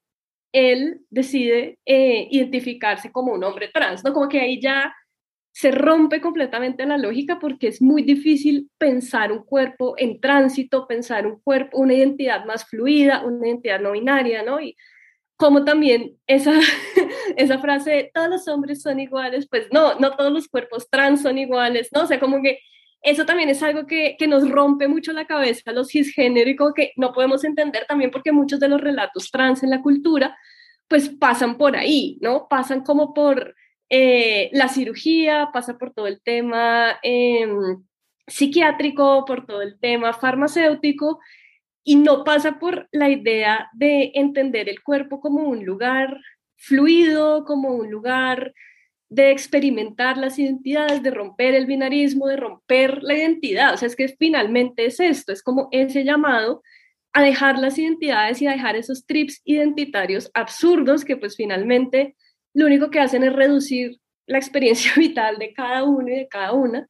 [0.54, 4.12] él decide eh, identificarse como un hombre trans, ¿no?
[4.14, 4.94] Como que ahí ya
[5.52, 11.26] se rompe completamente la lógica porque es muy difícil pensar un cuerpo en tránsito, pensar
[11.26, 14.60] un cuerpo, una identidad más fluida, una identidad no binaria, ¿no?
[14.60, 14.76] Y
[15.36, 16.52] como también esa,
[17.36, 21.36] esa frase, todos los hombres son iguales, pues no, no todos los cuerpos trans son
[21.36, 22.02] iguales, ¿no?
[22.02, 22.60] O sea, como que
[23.04, 26.72] eso también es algo que, que nos rompe mucho la cabeza los cisgénero y como
[26.72, 30.36] que no podemos entender también porque muchos de los relatos trans en la cultura
[30.88, 32.46] pues pasan por ahí, ¿no?
[32.48, 33.54] Pasan como por
[33.90, 37.84] eh, la cirugía, pasa por todo el tema em,
[38.26, 41.20] psiquiátrico, por todo el tema farmacéutico
[41.84, 46.18] y no pasa por la idea de entender el cuerpo como un lugar
[46.56, 48.54] fluido, como un lugar
[49.14, 53.74] de experimentar las identidades, de romper el binarismo, de romper la identidad.
[53.74, 56.62] O sea, es que finalmente es esto, es como ese llamado
[57.12, 62.16] a dejar las identidades y a dejar esos trips identitarios absurdos que pues finalmente
[62.54, 66.52] lo único que hacen es reducir la experiencia vital de cada uno y de cada
[66.52, 66.88] una.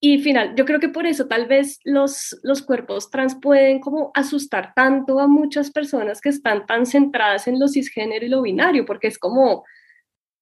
[0.00, 4.10] Y final, yo creo que por eso tal vez los, los cuerpos trans pueden como
[4.14, 8.84] asustar tanto a muchas personas que están tan centradas en lo cisgénero y lo binario,
[8.84, 9.64] porque es como,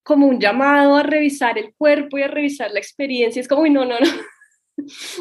[0.05, 3.41] como un llamado a revisar el cuerpo y a revisar la experiencia.
[3.41, 4.07] Es como, no, no, no.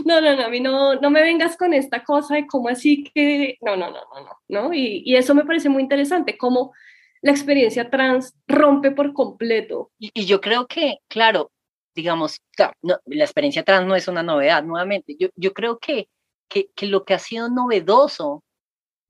[0.06, 3.04] No, no, no, a mí no, no me vengas con esta cosa de cómo así
[3.04, 4.74] que, no, no, no, no, no, ¿no?
[4.74, 6.74] Y, y eso me parece muy interesante, cómo
[7.22, 9.92] la experiencia trans rompe por completo.
[10.00, 11.52] Y, y yo creo que, claro,
[11.94, 12.42] digamos,
[12.82, 16.10] no, la experiencia trans no es una novedad, nuevamente, yo, yo creo que,
[16.50, 18.44] que, que lo que ha sido novedoso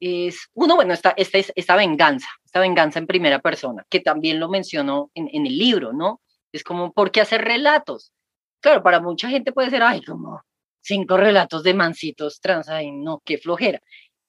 [0.01, 4.47] es, uno, bueno, esta, esta, esta venganza, esta venganza en primera persona, que también lo
[4.47, 6.21] mencionó en, en el libro, ¿no?
[6.51, 8.13] Es como, ¿por qué hacer relatos?
[8.61, 10.39] Claro, para mucha gente puede ser, ay, como
[10.79, 13.81] cinco relatos de mancitos trans, ay, no, qué flojera.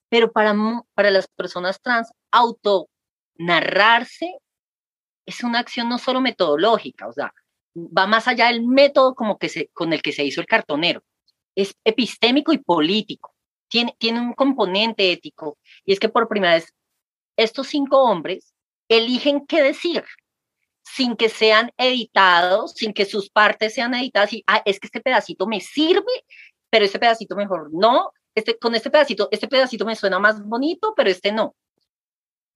[0.08, 0.54] Pero para,
[0.94, 2.88] para las personas trans, auto
[3.34, 4.38] narrarse
[5.26, 7.34] es una acción no solo metodológica, o sea,
[7.76, 11.02] va más allá del método como que se, con el que se hizo el cartonero.
[11.54, 13.34] Es epistémico y político
[13.68, 16.72] tiene, tiene un componente ético y es que por primera vez
[17.36, 18.54] estos cinco hombres
[18.88, 20.04] eligen qué decir
[20.84, 25.00] sin que sean editados, sin que sus partes sean editadas y ah, es que este
[25.00, 26.12] pedacito me sirve,
[26.70, 30.92] pero este pedacito mejor no, este, con este pedacito, este pedacito me suena más bonito,
[30.96, 31.54] pero este no.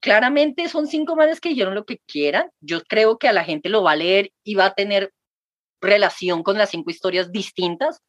[0.01, 2.49] Claramente son cinco manes que dijeron lo que quieran.
[2.61, 5.13] Yo creo que a la gente lo va a leer y va a tener
[5.81, 8.01] relación con las cinco historias distintas,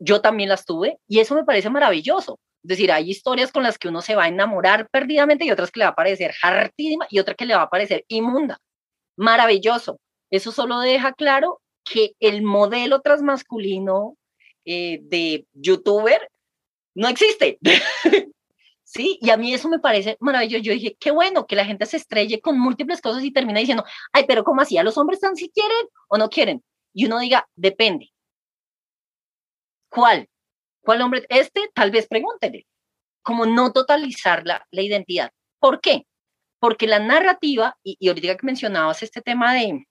[0.00, 2.40] yo también las tuve y eso me parece maravilloso.
[2.62, 5.70] Es decir, hay historias con las que uno se va a enamorar perdidamente y otras
[5.70, 8.58] que le va a parecer hartísima y otra que le va a parecer inmunda.
[9.16, 10.00] Maravilloso.
[10.30, 14.16] Eso solo deja claro que el modelo transmasculino
[14.64, 16.30] eh, de youtuber
[16.94, 17.58] no existe.
[18.84, 20.62] sí, y a mí eso me parece maravilloso.
[20.62, 23.84] Yo dije, qué bueno que la gente se estrelle con múltiples cosas y termina diciendo,
[24.12, 24.76] ay, pero ¿cómo así?
[24.78, 26.62] ¿A los hombres están si quieren o no quieren?
[26.92, 28.10] Y uno diga, depende.
[29.88, 30.28] ¿Cuál?
[30.88, 31.26] ¿Cuál hombre?
[31.28, 32.66] Este, tal vez pregúntele.
[33.20, 35.30] Como no totalizar la, identidad.
[35.60, 36.06] ¿Por qué?
[36.58, 39.86] Porque la narrativa, y, y ahorita que mencionabas este tema de,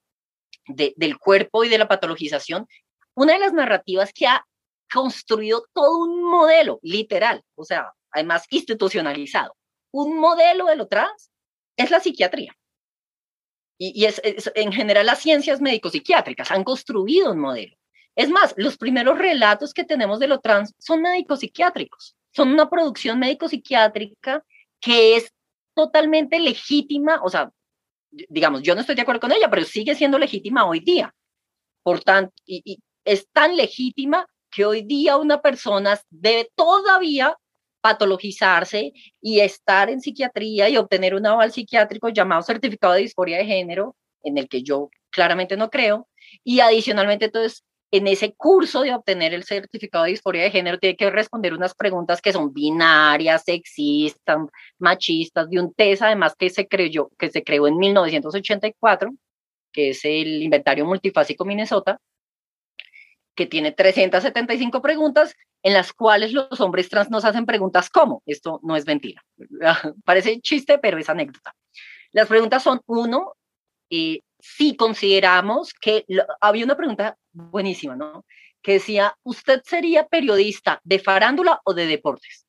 [0.69, 2.65] de, del cuerpo y de la patologización,
[3.13, 4.43] una de las narrativas que ha
[4.91, 9.55] construido todo un modelo literal, o sea, además institucionalizado,
[9.91, 11.29] un modelo de lo trans
[11.77, 12.57] es la psiquiatría.
[13.77, 14.19] Y, es,
[14.55, 17.77] en general las ciencias médico-psiquiátricas han construido un modelo.
[18.17, 22.67] Es más, los primeros relatos que tenemos de lo trans son médicos psiquiátricos, son una
[22.67, 24.43] producción médico-psiquiátrica
[24.81, 25.31] que es
[25.75, 27.51] totalmente legítima, o sea,
[28.09, 31.13] digamos, yo no estoy de acuerdo con ella, pero sigue siendo legítima hoy día.
[31.83, 37.37] Por tanto, y, es tan legítima que hoy día una persona debe todavía
[37.81, 43.45] patologizarse y estar en psiquiatría y obtener un aval psiquiátrico llamado certificado de disforia de
[43.45, 46.07] género, en el que yo claramente no creo,
[46.43, 50.97] y adicionalmente entonces en ese curso de obtener el certificado de disforia de género tiene
[50.97, 54.39] que responder unas preguntas que son binarias, sexistas,
[54.77, 59.11] machistas, de un test además que se creyó, que se creó en 1984,
[59.71, 61.99] que es el inventario multifásico Minnesota,
[63.35, 68.59] que tiene 375 preguntas en las cuales los hombres trans nos hacen preguntas como, esto
[68.63, 69.23] no es mentira,
[70.03, 71.55] parece chiste, pero es anécdota.
[72.11, 73.33] Las preguntas son, uno,
[73.89, 76.05] eh, si consideramos que
[76.41, 78.25] había una pregunta buenísima, ¿no?
[78.61, 82.45] Que decía, ¿usted sería periodista de farándula o de deportes?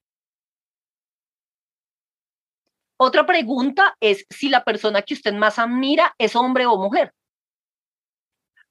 [2.96, 7.12] Otra pregunta es si la persona que usted más admira es hombre o mujer.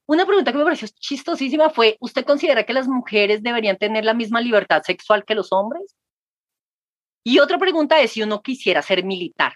[0.06, 4.14] Una pregunta que me pareció chistosísima fue, ¿usted considera que las mujeres deberían tener la
[4.14, 5.96] misma libertad sexual que los hombres?
[7.24, 9.54] Y otra pregunta es si uno quisiera ser militar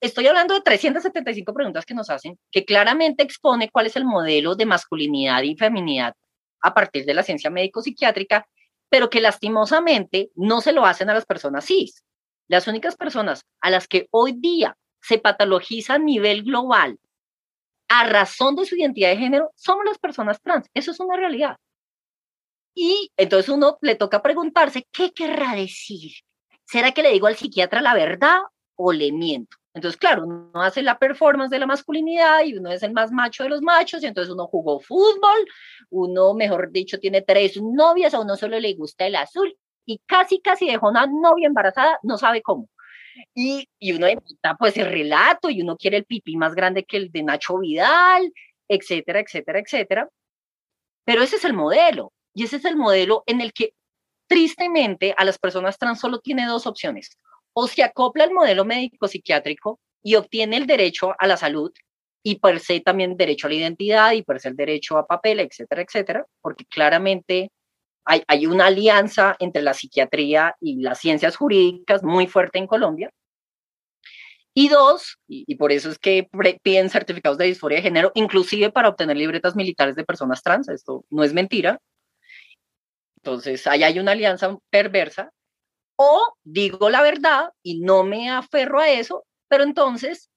[0.00, 4.54] estoy hablando de 375 preguntas que nos hacen, que claramente expone cuál es el modelo
[4.54, 6.14] de masculinidad y feminidad
[6.60, 8.46] a partir de la ciencia médico-psiquiátrica,
[8.88, 12.02] pero que lastimosamente no se lo hacen a las personas cis.
[12.48, 16.98] Las únicas personas a las que hoy día se patologiza a nivel global
[17.88, 20.68] a razón de su identidad de género somos las personas trans.
[20.74, 21.56] Eso es una realidad.
[22.74, 26.12] Y entonces uno le toca preguntarse, ¿qué querrá decir?
[26.64, 28.40] ¿Será que le digo al psiquiatra la verdad
[28.78, 29.57] o le miento.
[29.78, 33.44] Entonces, claro, uno hace la performance de la masculinidad y uno es el más macho
[33.44, 35.46] de los machos, y entonces uno jugó fútbol,
[35.90, 39.56] uno, mejor dicho, tiene tres novias, a uno solo le gusta el azul,
[39.86, 42.68] y casi, casi dejó una novia embarazada, no sabe cómo.
[43.36, 46.96] Y, y uno invita pues el relato, y uno quiere el pipí más grande que
[46.96, 48.32] el de Nacho Vidal,
[48.66, 50.08] etcétera, etcétera, etcétera.
[51.04, 53.74] Pero ese es el modelo, y ese es el modelo en el que
[54.26, 57.16] tristemente a las personas trans solo tiene dos opciones
[57.52, 61.72] o se acopla al modelo médico psiquiátrico y obtiene el derecho a la salud
[62.22, 65.40] y per se también derecho a la identidad y per se el derecho a papel,
[65.40, 67.50] etcétera, etcétera, porque claramente
[68.04, 73.10] hay, una alianza entre la psiquiatría y las ciencias jurídicas muy fuerte en Colombia.
[74.54, 76.28] Y dos, y, por eso es que
[76.62, 81.04] piden certificados de disforia de género, inclusive para obtener libretas militares de personas trans, esto
[81.10, 81.80] no es mentira.
[83.16, 85.32] Entonces, ahí hay una alianza perversa
[85.98, 90.30] o digo la verdad y no me aferro a eso, pero entonces,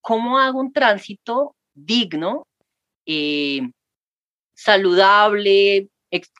[0.00, 2.48] ¿cómo hago un tránsito digno,
[3.06, 3.60] eh,
[4.52, 5.88] saludable,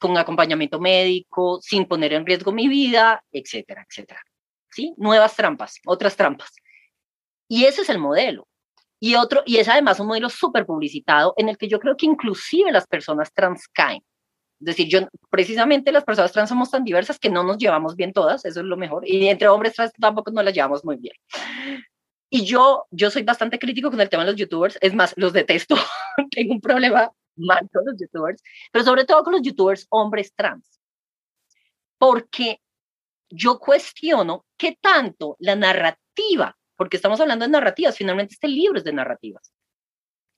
[0.00, 4.20] con acompañamiento médico, sin poner en riesgo mi vida, etcétera, etcétera?
[4.68, 4.92] ¿Sí?
[4.96, 6.50] Nuevas trampas, otras trampas.
[7.48, 8.48] Y ese es el modelo.
[8.98, 12.06] Y otro, y es además un modelo súper publicitado en el que yo creo que
[12.06, 14.02] inclusive las personas trans caen.
[14.64, 18.14] Es decir, yo, precisamente las personas trans somos tan diversas que no nos llevamos bien
[18.14, 19.06] todas, eso es lo mejor.
[19.06, 21.14] Y entre hombres trans tampoco nos las llevamos muy bien.
[22.30, 25.34] Y yo, yo soy bastante crítico con el tema de los youtubers, es más, los
[25.34, 25.76] detesto,
[26.30, 28.42] tengo un problema mal con los youtubers,
[28.72, 30.80] pero sobre todo con los youtubers hombres trans.
[31.98, 32.62] Porque
[33.28, 38.84] yo cuestiono qué tanto la narrativa, porque estamos hablando de narrativas, finalmente este libro es
[38.84, 39.52] de narrativas,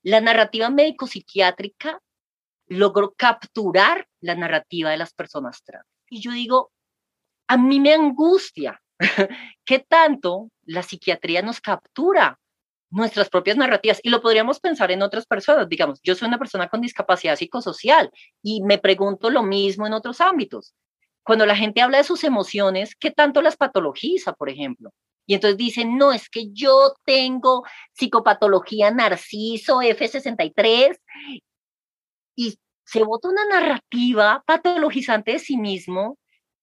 [0.03, 2.03] la narrativa médico-psiquiátrica
[2.67, 5.87] logró capturar la narrativa de las personas trans.
[6.11, 6.73] Y yo digo,
[7.49, 8.81] a mí me angustia
[9.65, 12.39] qué tanto la psiquiatría nos captura
[12.91, 15.69] nuestras propias narrativas y lo podríamos pensar en otras personas.
[15.69, 18.11] Digamos, yo soy una persona con discapacidad psicosocial
[18.43, 20.75] y me pregunto lo mismo en otros ámbitos.
[21.25, 24.93] Cuando la gente habla de sus emociones, ¿qué tanto las patologiza, por ejemplo?
[25.27, 30.97] Y entonces dicen, no, es que yo tengo psicopatología narciso F63
[32.37, 36.19] y se vota una narrativa patologizante de sí mismo,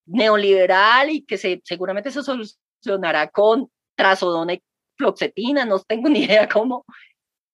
[0.06, 4.62] neoliberal y que se, seguramente se solucionará con trazodona y
[4.96, 6.84] floxetina, no tengo ni idea cómo.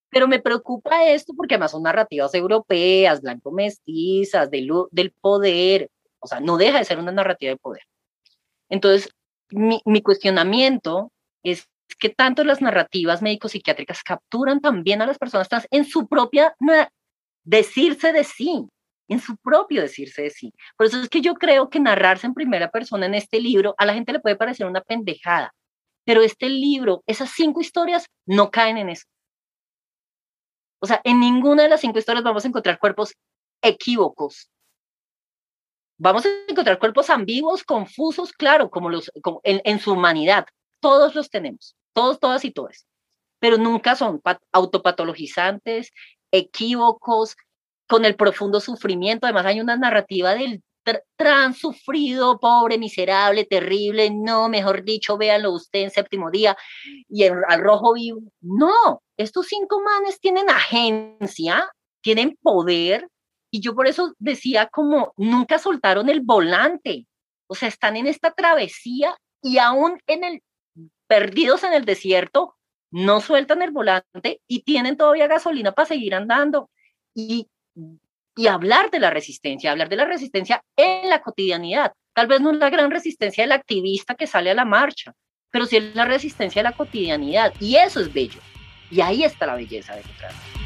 [0.09, 6.39] Pero me preocupa esto porque además son narrativas europeas, blanco-mestizas, del, del poder, o sea,
[6.39, 7.83] no deja de ser una narrativa de poder.
[8.69, 9.09] Entonces,
[9.49, 11.11] mi, mi cuestionamiento
[11.43, 11.67] es
[11.99, 16.55] que tanto las narrativas médico-psiquiátricas capturan también a las personas trans en su propia
[17.43, 18.67] decirse de sí,
[19.07, 20.53] en su propio decirse de sí.
[20.77, 23.85] Por eso es que yo creo que narrarse en primera persona en este libro a
[23.85, 25.53] la gente le puede parecer una pendejada,
[26.05, 29.05] pero este libro, esas cinco historias no caen en eso.
[30.79, 33.13] O sea, en ninguna de las cinco historias vamos a encontrar cuerpos
[33.61, 34.49] equívocos.
[35.97, 39.11] Vamos a encontrar cuerpos ambiguos, confusos, claro, como los
[39.43, 40.45] en, en, su humanidad.
[40.79, 42.87] Todos los tenemos, todos, todas y todas.
[43.39, 44.19] Pero nunca son
[44.51, 45.91] autopatologizantes,
[46.31, 47.35] equívocos,
[47.87, 49.25] con el profundo sufrimiento.
[49.25, 50.63] Además, hay una narrativa del
[51.15, 56.57] trans sufrido, pobre, miserable, terrible, no, mejor dicho, véanlo usted en séptimo día
[57.07, 58.21] y el, al rojo vivo.
[58.39, 61.69] No, estos cinco manes tienen agencia,
[62.01, 63.07] tienen poder
[63.51, 67.05] y yo por eso decía como nunca soltaron el volante,
[67.47, 70.41] o sea, están en esta travesía y aún en el
[71.07, 72.55] perdidos en el desierto,
[72.91, 76.69] no sueltan el volante y tienen todavía gasolina para seguir andando.
[77.13, 77.47] Y
[78.35, 81.93] y hablar de la resistencia, hablar de la resistencia en la cotidianidad.
[82.13, 85.13] Tal vez no es la gran resistencia del activista que sale a la marcha,
[85.49, 87.53] pero sí es la resistencia a la cotidianidad.
[87.59, 88.39] Y eso es bello.
[88.89, 90.60] Y ahí está la belleza de trata.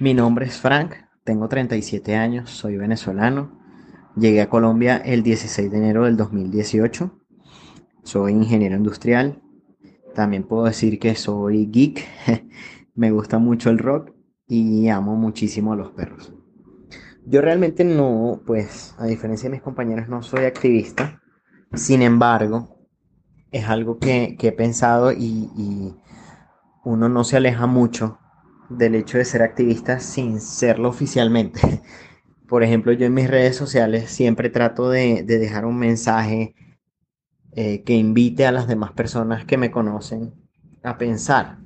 [0.00, 0.94] Mi nombre es Frank,
[1.24, 3.60] tengo 37 años, soy venezolano.
[4.16, 7.20] Llegué a Colombia el 16 de enero del 2018.
[8.02, 9.42] Soy ingeniero industrial.
[10.14, 12.02] También puedo decir que soy geek.
[12.94, 14.12] Me gusta mucho el rock
[14.46, 16.32] y amo muchísimo a los perros.
[17.26, 21.20] Yo realmente no, pues a diferencia de mis compañeros, no soy activista.
[21.74, 22.86] Sin embargo,
[23.50, 25.94] es algo que, he pensado y, y
[26.84, 28.19] uno no se aleja mucho
[28.70, 31.60] del hecho de ser activista sin serlo oficialmente.
[32.48, 36.54] Por ejemplo, yo en mis redes sociales siempre trato de, dejar un mensaje
[37.52, 40.32] eh, que invite a las demás personas que me conocen
[40.82, 41.58] a pensar,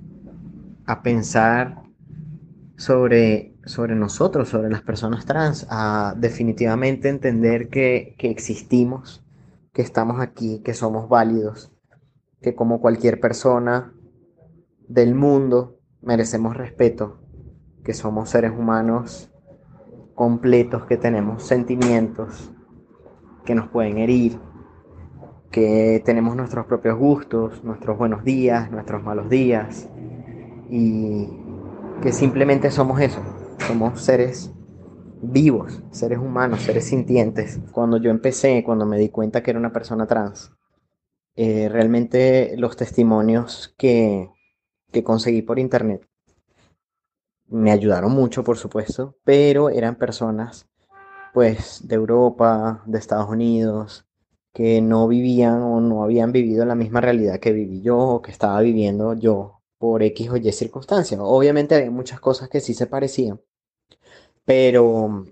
[0.87, 1.83] a pensar
[2.77, 9.25] sobre, sobre nosotros, sobre las personas trans, a definitivamente entender que, que existimos,
[9.73, 11.71] que estamos aquí, que somos válidos,
[12.43, 13.95] que como cualquier persona
[14.87, 17.21] del mundo merecemos respeto,
[17.85, 19.31] que somos seres humanos
[20.15, 22.53] completos, que tenemos sentimientos
[23.45, 24.39] que nos pueden herir,
[25.51, 29.89] que tenemos nuestros propios gustos, nuestros buenos días, nuestros malos días,
[30.71, 31.29] y
[32.03, 33.21] que simplemente somos eso,
[33.67, 34.53] somos seres
[35.23, 37.61] vivos, seres humanos, seres sintientes.
[37.73, 40.53] Cuando yo empecé, cuando me di cuenta que era una persona trans,
[41.37, 44.31] eh, realmente los testimonios que,
[44.95, 46.09] que conseguí por internet
[47.49, 50.66] me ayudaron mucho, por supuesto, pero eran personas
[51.32, 54.07] pues de Europa, de Estados Unidos,
[54.53, 58.30] que no vivían o no habían vivido la misma realidad que viví yo o que
[58.30, 61.20] estaba viviendo yo por X o Y circunstancias.
[61.22, 63.40] Obviamente había muchas cosas que sí se parecían,
[64.45, 65.24] pero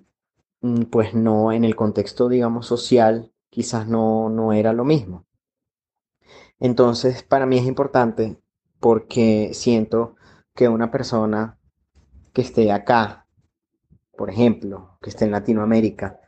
[0.61, 5.27] mm, pues no en el contexto, digamos, social, quizás no, no era lo mismo.
[6.61, 8.42] Entonces, para mí es importante
[8.83, 10.17] porque siento
[10.57, 11.57] que una persona
[12.33, 13.29] que esté acá,
[14.17, 16.19] por ejemplo, que esté en Latinoamérica,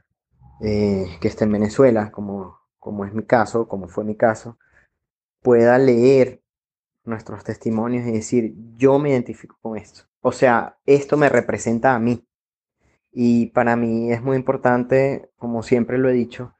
[0.61, 4.57] eh, que esté en Venezuela, como, como es mi caso, como fue mi caso,
[5.43, 6.43] pueda leer
[7.03, 10.05] nuestros testimonios y decir, yo me identifico con esto.
[10.21, 12.25] O sea, esto me representa a mí.
[13.11, 16.55] Y para mí es muy importante, como siempre lo he dicho,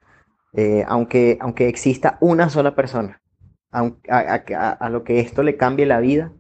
[0.55, 3.23] eh, aunque, aunque exista una sola persona
[3.75, 6.33] a, lo que esto le cambie la vida,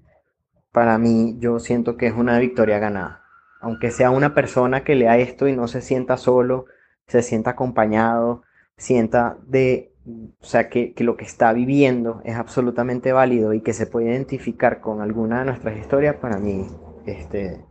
[0.72, 3.22] para mí yo siento que es una victoria ganada.
[3.60, 6.66] Aunque sea una persona que lea esto y no se sienta solo,
[7.06, 8.42] se sienta acompañado,
[8.76, 13.72] sienta de, o sea, que, que lo que está viviendo es absolutamente válido y que
[13.72, 16.66] se puede identificar con alguna de nuestras historias, para mí
[17.06, 17.64] este,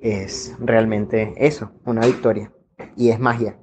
[0.00, 2.52] es realmente eso, una victoria.
[2.96, 3.58] Y es magia.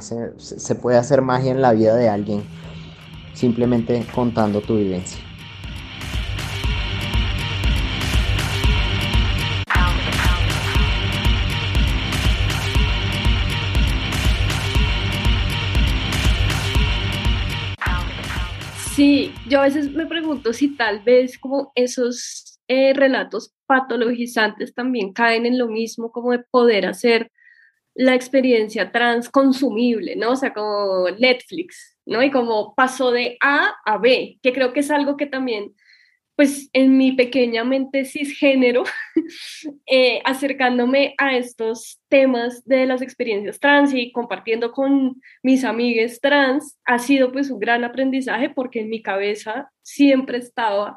[0.00, 2.42] se puede hacer magia en la vida de alguien
[3.36, 5.22] simplemente contando tu vivencia.
[18.94, 25.12] Sí, yo a veces me pregunto si tal vez como esos eh, relatos patologizantes también
[25.12, 27.30] caen en lo mismo como de poder hacer
[27.94, 30.32] la experiencia trans consumible, ¿no?
[30.32, 32.22] O sea, como Netflix, ¿no?
[32.22, 35.74] Y como pasó de A a B, que creo que es algo que también,
[36.36, 38.84] pues en mi pequeña mente cisgénero,
[39.86, 46.78] eh, acercándome a estos temas de las experiencias trans y compartiendo con mis amigues trans,
[46.84, 50.96] ha sido pues un gran aprendizaje porque en mi cabeza siempre estaba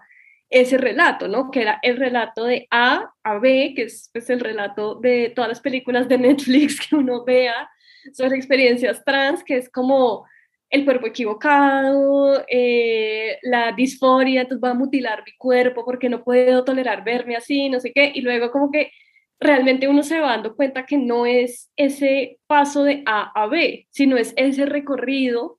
[0.50, 1.52] ese relato, ¿no?
[1.52, 5.48] Que era el relato de A a B, que es pues, el relato de todas
[5.48, 7.70] las películas de Netflix que uno vea,
[8.14, 10.26] sobre experiencias trans, que es como
[10.70, 16.64] el cuerpo equivocado, eh, la disforia, entonces va a mutilar mi cuerpo porque no puedo
[16.64, 18.92] tolerar verme así, no sé qué, y luego como que
[19.40, 23.88] realmente uno se va dando cuenta que no es ese paso de A a B,
[23.90, 25.58] sino es ese recorrido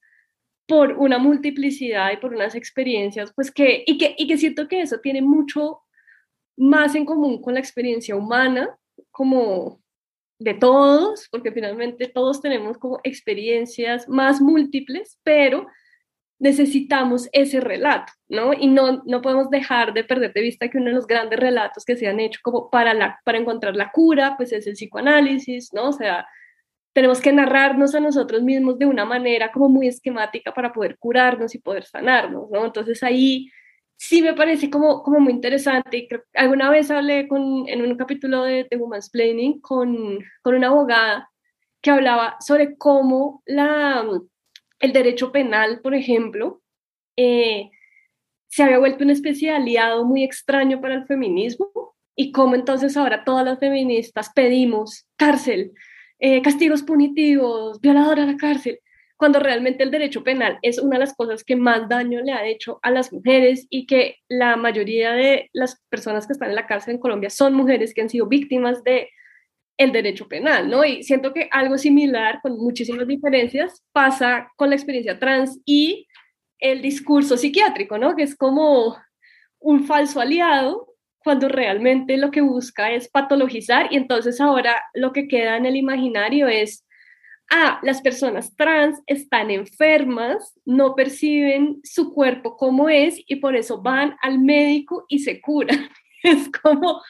[0.68, 4.82] por una multiplicidad y por unas experiencias, pues que, y que, y que siento que
[4.82, 5.80] eso tiene mucho
[6.56, 8.78] más en común con la experiencia humana,
[9.11, 9.80] como
[10.41, 15.66] de todos, porque finalmente todos tenemos como experiencias más múltiples, pero
[16.38, 18.55] necesitamos ese relato, ¿no?
[18.55, 21.84] Y no, no podemos dejar de perder de vista que uno de los grandes relatos
[21.84, 25.74] que se han hecho como para, la, para encontrar la cura, pues es el psicoanálisis,
[25.74, 25.91] ¿no?
[25.91, 26.26] O sea,
[26.95, 31.55] tenemos que narrarnos a nosotros mismos de una manera como muy esquemática para poder curarnos
[31.55, 32.64] y poder sanarnos, ¿no?
[32.64, 33.51] Entonces ahí
[34.01, 36.09] sí me parece como, como muy interesante.
[36.34, 41.30] alguna vez hablé con, en un capítulo de, de Woman's Planning con, con una abogada
[41.82, 44.07] que hablaba sobre cómo la,
[44.78, 46.62] el derecho penal, por ejemplo,
[47.16, 47.70] eh,
[48.48, 52.96] se había vuelto una especie de aliado muy extraño para el feminismo y cómo entonces
[52.96, 55.72] ahora todas las feministas pedimos cárcel,
[56.18, 58.80] eh, castigos punitivos, violadora a la cárcel
[59.20, 62.46] cuando realmente el derecho penal es una de las cosas que más daño le ha
[62.46, 66.66] hecho a las mujeres y que la mayoría de las personas que están en la
[66.66, 69.10] cárcel en Colombia son mujeres que han sido víctimas de
[69.76, 70.86] el derecho penal, ¿no?
[70.86, 76.06] Y siento que algo similar, con muchísimas diferencias, pasa con la experiencia trans y
[76.58, 78.16] el discurso psiquiátrico, ¿no?
[78.16, 78.96] Que es como
[79.58, 85.28] un falso aliado cuando realmente lo que busca es patologizar y entonces ahora lo que
[85.28, 86.86] queda en el imaginario es
[87.51, 93.82] ah, las personas trans están enfermas, no perciben su cuerpo como es y por eso
[93.82, 95.90] van al médico y se curan.
[96.22, 97.01] Es como,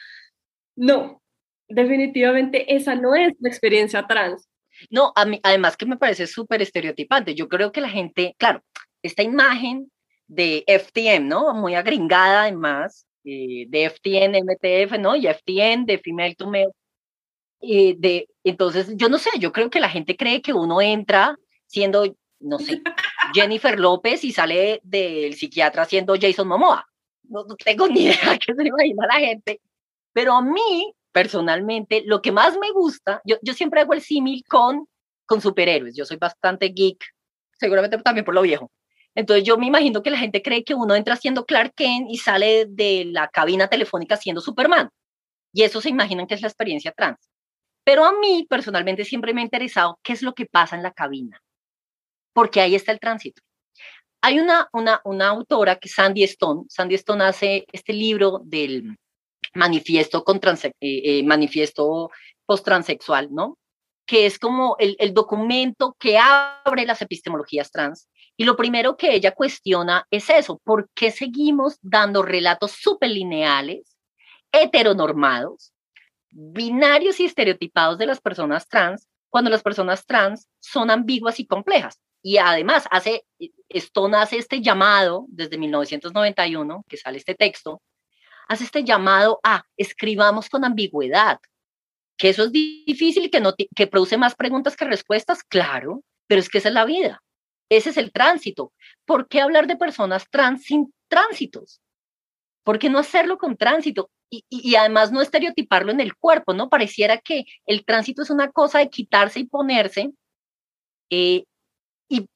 [0.77, 1.21] no,
[1.67, 4.47] definitivamente esa no es la experiencia trans.
[4.89, 7.35] No, a mí, además que me parece súper estereotipante.
[7.35, 8.63] Yo creo que la gente, claro,
[9.03, 9.91] esta imagen
[10.27, 11.53] de FTM, ¿no?
[11.53, 15.15] Muy agringada además, eh, de FTN, MTF, ¿no?
[15.15, 16.71] Y FTN, de Female to Male,
[17.61, 21.37] eh, de, entonces, yo no sé, yo creo que la gente cree que uno entra
[21.67, 22.81] siendo, no sé,
[23.33, 26.85] Jennifer López y sale del psiquiatra siendo Jason Momoa.
[27.23, 29.61] No, tengo ni idea qué se imagina la gente.
[30.11, 34.43] Pero a mí, personalmente, lo que más me gusta, yo, yo siempre hago el símil
[34.49, 34.87] con,
[35.25, 35.95] con superhéroes.
[35.95, 37.03] Yo soy bastante geek,
[37.57, 38.71] seguramente también por lo viejo.
[39.15, 42.17] Entonces yo me imagino que la gente cree que uno entra siendo Clark Kent y
[42.17, 44.89] sale de la cabina telefónica siendo Superman.
[45.53, 47.30] Y eso se imaginan que es la experiencia trans.
[47.91, 50.93] Pero a mí personalmente siempre me ha interesado qué es lo que pasa en la
[50.93, 51.43] cabina,
[52.31, 53.41] porque ahí está el tránsito.
[54.21, 56.63] Hay una, una, una autora que es Sandy Stone.
[56.69, 58.97] Sandy Stone hace este libro del
[59.55, 62.11] manifiesto, con eh, eh, manifiesto
[62.45, 63.57] post-transexual, ¿no?
[64.05, 68.07] Que es como el, el documento que abre las epistemologías trans.
[68.37, 73.97] Y lo primero que ella cuestiona es eso, ¿por qué seguimos dando relatos superlineales,
[74.53, 75.73] heteronormados,
[76.31, 81.99] binarios y estereotipados de las personas trans cuando las personas trans son ambiguas y complejas.
[82.21, 83.25] Y además, hace,
[83.69, 87.81] Stone hace este llamado desde 1991, que sale este texto,
[88.47, 91.39] hace este llamado a escribamos con ambigüedad,
[92.17, 96.49] que eso es difícil que, no, que produce más preguntas que respuestas, claro, pero es
[96.49, 97.23] que esa es la vida,
[97.69, 98.73] ese es el tránsito.
[99.05, 101.81] ¿Por qué hablar de personas trans sin tránsitos?
[102.63, 104.09] ¿Por qué no hacerlo con tránsito?
[104.31, 106.69] y, además no estereotiparlo en el cuerpo, ¿no?
[106.69, 110.11] Pareciera que el tránsito es una cosa de quitarse y ponerse,
[111.09, 111.43] eh,
[112.09, 112.27] y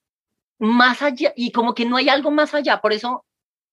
[0.60, 2.82] más allá, y como que no hay algo más allá.
[2.82, 3.26] Por eso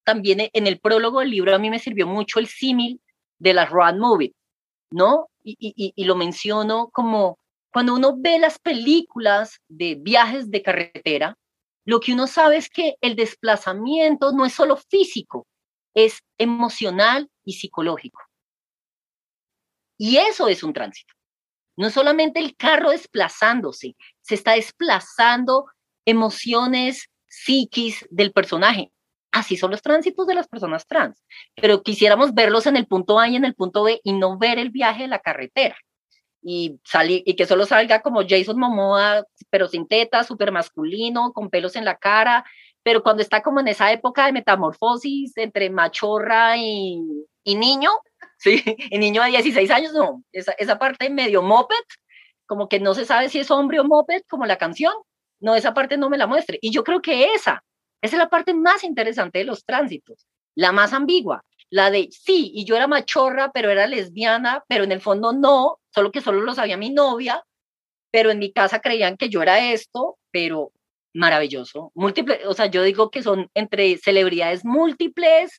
[0.05, 3.01] también en el prólogo del libro a mí me sirvió mucho el símil
[3.39, 4.35] de las road movie,
[4.91, 5.29] ¿no?
[5.43, 7.39] Y, y, y lo menciono como
[7.73, 11.39] cuando uno ve las películas de viajes de carretera,
[11.85, 15.47] lo que uno sabe es que el desplazamiento no es solo físico,
[15.95, 18.21] es emocional y psicológico.
[19.99, 21.15] Y eso es un tránsito.
[21.77, 25.67] No solamente el carro desplazándose, se está desplazando
[26.05, 28.93] emociones, psiquis del personaje.
[29.31, 31.25] Así son los tránsitos de las personas trans.
[31.55, 34.59] Pero quisiéramos verlos en el punto A y en el punto B y no ver
[34.59, 35.77] el viaje de la carretera.
[36.43, 41.49] Y, salir, y que solo salga como Jason Momoa, pero sin teta, súper masculino, con
[41.49, 42.45] pelos en la cara,
[42.83, 47.01] pero cuando está como en esa época de metamorfosis entre machorra y,
[47.45, 47.91] y niño,
[48.39, 51.77] sí, y niño de 16 años, no, esa, esa parte medio moped,
[52.47, 54.93] como que no se sabe si es hombre o moped, como la canción,
[55.41, 56.59] no, esa parte no me la muestre.
[56.61, 57.65] Y yo creo que esa,
[58.01, 62.51] esa es la parte más interesante de los tránsitos, la más ambigua, la de sí,
[62.55, 66.43] y yo era machorra, pero era lesbiana, pero en el fondo no, solo que solo
[66.43, 67.43] lo sabía mi novia,
[68.11, 70.73] pero en mi casa creían que yo era esto, pero
[71.15, 71.93] maravilloso.
[71.95, 75.59] Múltiple, o sea, yo digo que son entre celebridades múltiples,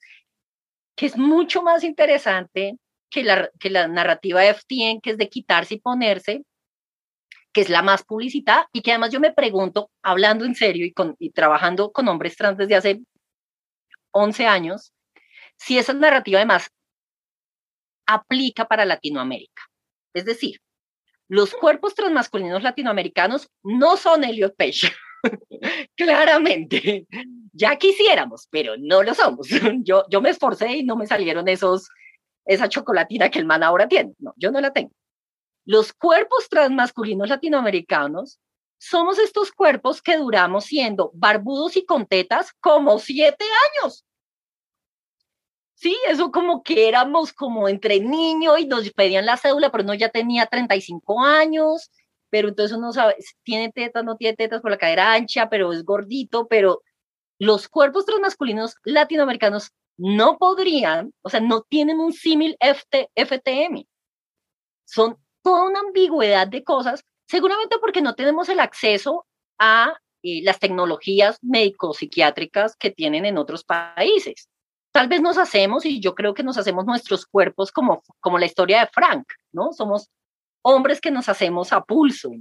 [0.96, 2.78] que es mucho más interesante
[3.10, 6.44] que la, que la narrativa de FTN, que es de quitarse y ponerse,
[7.54, 10.92] que es la más publicitada y que además yo me pregunto, hablando en serio y,
[10.92, 13.02] con, y trabajando con hombres trans desde hace
[14.12, 14.94] 11 años,
[15.58, 16.70] si esa narrativa además
[18.08, 19.62] aplica para Latinoamérica.
[20.14, 20.60] Es decir,
[21.28, 24.92] los cuerpos transmasculinos latinoamericanos no son Elliot Page.
[25.96, 27.08] Claramente,
[27.54, 29.48] ya quisiéramos, pero no lo somos.
[29.84, 31.90] Yo, yo me esforcé y no me salieron esos,
[32.46, 34.14] esa chocolatina que el man ahora tiene.
[34.20, 34.92] No, yo no la tengo.
[35.66, 38.40] Los cuerpos transmasculinos latinoamericanos
[38.78, 43.46] somos estos cuerpos que duramos siendo barbudos y con tetas como siete
[43.80, 44.06] años.
[45.76, 49.94] Sí, eso como que éramos como entre niño y nos pedían la cédula, pero no
[49.94, 51.92] ya tenía 35 años,
[52.34, 55.86] pero entonces uno sabe, tiene tetas, no tiene tetas por la cadera ancha, pero es
[55.86, 56.82] gordito, pero
[57.38, 63.86] los cuerpos transmasculinos latinoamericanos no podrían, o sea, no tienen un símil FTM.
[64.84, 69.28] Son toda una ambigüedad de cosas, seguramente porque no tenemos el acceso
[69.60, 74.50] a eh, las tecnologías médico-psiquiátricas que tienen en otros países.
[74.92, 78.48] Tal vez nos hacemos, y yo creo que nos hacemos nuestros cuerpos como, como la
[78.48, 79.72] historia de Frank, ¿no?
[79.72, 80.10] Somos
[80.64, 82.32] hombres que nos hacemos a pulso,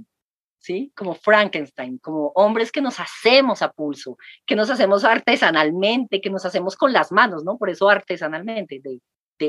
[0.57, 0.91] ¿sí?
[0.95, 6.45] Como Frankenstein, como hombres que nos hacemos a pulso, que nos hacemos artesanalmente, que nos
[6.45, 7.57] hacemos con las manos, ¿no?
[7.57, 8.99] Por eso artesanalmente, de,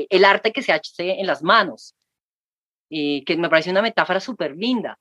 [0.09, 1.95] el arte que se hace en las manos
[2.89, 4.97] que me parece una metáfora súper linda.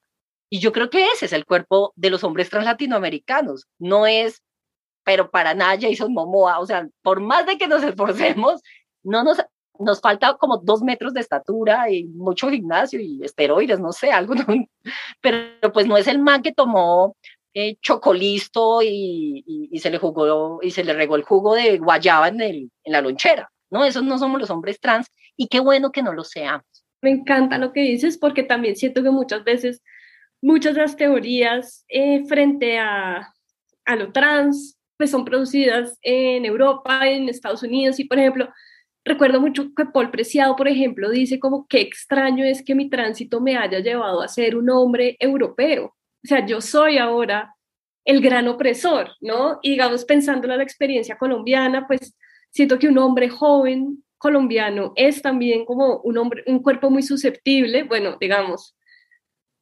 [0.51, 3.67] Y yo creo que ese es el cuerpo de los hombres trans latinoamericanos.
[3.79, 4.43] No es,
[5.05, 6.61] pero para nada Jason Momoa.
[6.61, 8.63] O sea, por más de que nos esforcemos,
[9.03, 9.39] no nos,
[9.79, 14.35] nos falta como dos metros de estatura y mucho gimnasio y esteroides, no sé, algo.
[15.21, 17.17] Pero pues no es el man que tomó
[17.55, 22.29] eh, chocolisto y, y, se le jugó y se le regó el jugo de guayaba
[22.29, 23.51] en, el, en la lonchera.
[23.71, 26.67] No, esos no somos los hombres trans y qué bueno que no lo seamos.
[27.01, 29.83] Me encanta lo que dices porque también siento que muchas veces
[30.43, 33.33] muchas de las teorías eh, frente a,
[33.85, 38.49] a lo trans pues son producidas en Europa, en Estados Unidos y por ejemplo,
[39.05, 43.41] recuerdo mucho que Paul Preciado, por ejemplo, dice como qué extraño es que mi tránsito
[43.41, 45.87] me haya llevado a ser un hombre europeo.
[45.87, 47.55] O sea, yo soy ahora
[48.05, 49.59] el gran opresor, ¿no?
[49.63, 52.15] Y digamos, pensando en la experiencia colombiana, pues
[52.51, 57.83] siento que un hombre joven colombiano es también como un hombre, un cuerpo muy susceptible,
[57.83, 58.75] bueno, digamos,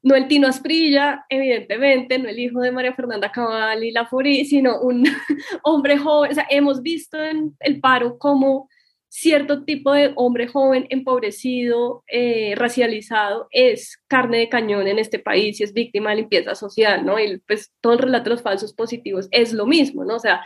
[0.03, 4.45] no el Tino Asprilla, evidentemente, no el hijo de María Fernanda Cabal y La Forí,
[4.45, 5.05] sino un
[5.63, 8.69] hombre joven, o sea, hemos visto en el paro como
[9.13, 15.61] cierto tipo de hombre joven empobrecido, eh, racializado, es carne de cañón en este país
[15.61, 17.21] y es víctima de limpieza social, ¿no?
[17.21, 20.17] Y pues todo el relato los falsos positivos es lo mismo, ¿no?
[20.17, 20.43] O sea,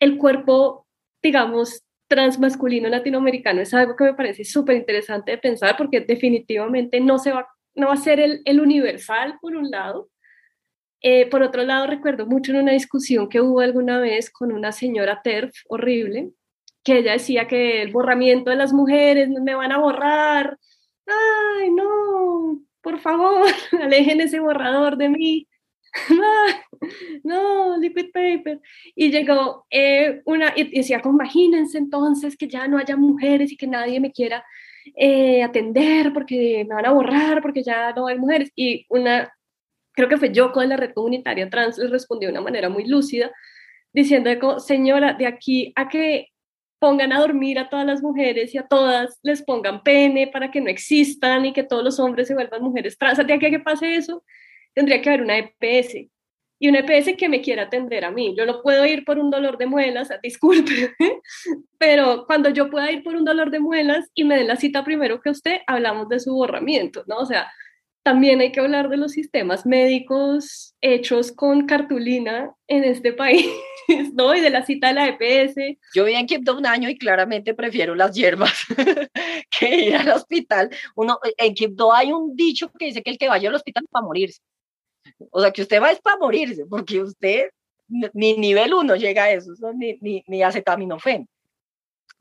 [0.00, 0.86] el cuerpo,
[1.22, 7.18] digamos, transmasculino latinoamericano es algo que me parece súper interesante de pensar porque definitivamente no,
[7.18, 10.08] se va, no va a ser el, el universal, por un lado.
[11.02, 14.72] Eh, por otro lado, recuerdo mucho en una discusión que hubo alguna vez con una
[14.72, 16.30] señora TERF horrible,
[16.86, 20.56] que ella decía que el borramiento de las mujeres me van a borrar.
[21.04, 23.48] Ay, no, por favor,
[23.82, 25.48] alejen ese borrador de mí.
[27.24, 28.60] no, liquid paper.
[28.94, 33.66] Y llegó eh, una, y decía, imagínense entonces que ya no haya mujeres y que
[33.66, 34.44] nadie me quiera
[34.94, 38.52] eh, atender porque me van a borrar, porque ya no hay mujeres.
[38.54, 39.32] Y una,
[39.92, 42.84] creo que fue yo con la red comunitaria trans, les respondió de una manera muy
[42.86, 43.32] lúcida,
[43.92, 46.28] diciendo, señora, de aquí a que
[46.78, 50.60] pongan a dormir a todas las mujeres y a todas les pongan pene para que
[50.60, 53.60] no existan y que todos los hombres se vuelvan mujeres trans, de aquí a que
[53.60, 54.24] pase eso,
[54.74, 56.08] tendría que haber una EPS
[56.58, 58.34] y una EPS que me quiera atender a mí.
[58.36, 60.94] Yo no puedo ir por un dolor de muelas, disculpe,
[61.78, 64.84] pero cuando yo pueda ir por un dolor de muelas y me den la cita
[64.84, 67.18] primero que usted, hablamos de su borramiento, ¿no?
[67.18, 67.50] O sea,
[68.06, 73.50] también hay que hablar de los sistemas médicos hechos con cartulina en este país,
[74.14, 74.32] ¿no?
[74.32, 75.76] Y de la cita de la EPS.
[75.92, 78.52] Yo vi en Quibdó un año y claramente prefiero las hierbas
[79.58, 80.70] que ir al hospital.
[80.94, 83.98] Uno, en Quibdó hay un dicho que dice que el que vaya al hospital va
[83.98, 84.40] a morirse.
[85.32, 87.50] O sea, que usted va es para morirse, porque usted
[87.88, 91.28] ni nivel uno llega a eso, ni, ni, ni acetaminofén.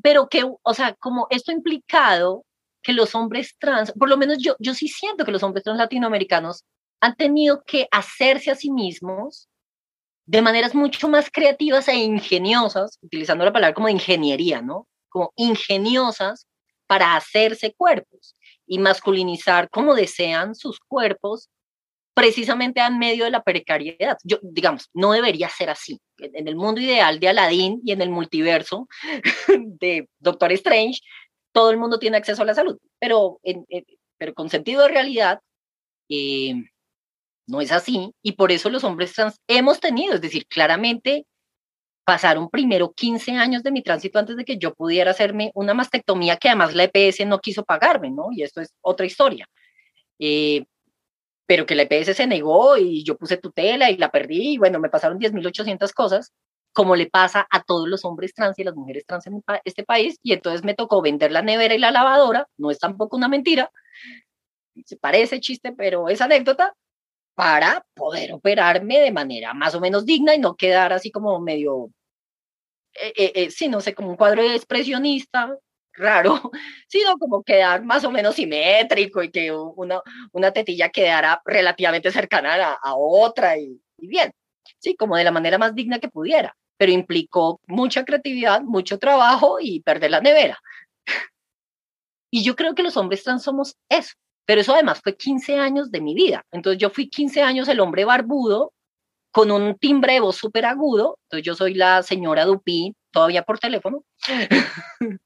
[0.01, 2.43] Pero que, o sea, como esto implicado
[2.85, 5.79] que los hombres trans, por lo menos yo, yo sí siento que los hombres trans
[5.79, 6.63] latinoamericanos
[7.01, 9.49] han tenido que hacerse a sí mismos
[10.27, 14.87] de maneras mucho más creativas e ingeniosas, utilizando la palabra como ingeniería, ¿no?
[15.09, 16.47] Como ingeniosas
[16.85, 18.35] para hacerse cuerpos
[18.67, 21.49] y masculinizar como desean sus cuerpos
[22.13, 24.17] precisamente en medio de la precariedad.
[24.23, 25.99] Yo, digamos, no debería ser así.
[26.17, 28.87] En el mundo ideal de Aladdin y en el multiverso
[29.79, 31.01] de Doctor Strange,
[31.55, 33.39] todo el mundo tiene acceso a la salud, pero,
[34.17, 35.39] pero con sentido de realidad,
[36.09, 36.53] eh,
[37.47, 38.11] no es así.
[38.21, 41.25] Y por eso los hombres trans hemos tenido, es decir, claramente
[42.03, 46.35] pasaron primero 15 años de mi tránsito antes de que yo pudiera hacerme una mastectomía
[46.35, 48.27] que además la EPS no quiso pagarme, ¿no?
[48.33, 49.47] Y esto es otra historia.
[50.19, 50.65] Eh,
[51.45, 54.79] pero que la EPS se negó y yo puse tutela y la perdí y bueno,
[54.79, 56.33] me pasaron 10.800 cosas,
[56.75, 60.19] como le pasa a todos los hombres trans y las mujeres trans en este país,
[60.21, 63.71] y entonces me tocó vender la nevera y la lavadora, no es tampoco una mentira,
[64.85, 66.75] se parece chiste, pero es anécdota,
[67.35, 71.91] para poder operarme de manera más o menos digna y no quedar así como medio,
[72.93, 75.57] eh, eh, eh, sí, no sé, como un cuadro expresionista
[75.93, 76.51] raro,
[76.87, 80.01] sino como quedar más o menos simétrico y que una,
[80.31, 84.31] una tetilla quedara relativamente cercana a, otra y, y, bien,
[84.79, 89.57] sí, como de la manera más digna que pudiera, pero implicó mucha creatividad, mucho trabajo
[89.59, 90.59] y perder la nevera.
[92.31, 94.13] Y yo creo que los hombres trans somos eso,
[94.45, 96.45] pero eso además fue 15 años de mi vida.
[96.51, 98.73] Entonces yo fui 15 años el hombre barbudo
[99.31, 101.17] con un timbre de voz súper agudo.
[101.23, 104.03] Entonces yo soy la señora Dupí, todavía por teléfono.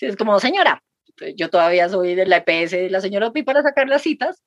[0.00, 0.82] es como, señora,
[1.36, 4.42] yo todavía soy de la EPS de la señora Dupí para sacar las citas.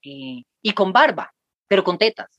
[0.00, 1.34] Y con barba,
[1.66, 2.37] pero con tetas.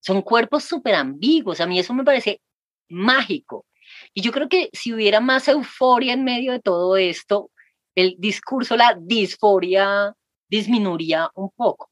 [0.00, 1.60] Son cuerpos súper ambiguos.
[1.60, 2.40] A mí eso me parece
[2.88, 3.66] mágico.
[4.14, 7.50] Y yo creo que si hubiera más euforia en medio de todo esto,
[7.94, 10.14] el discurso, la disforia
[10.48, 11.90] disminuiría un poco.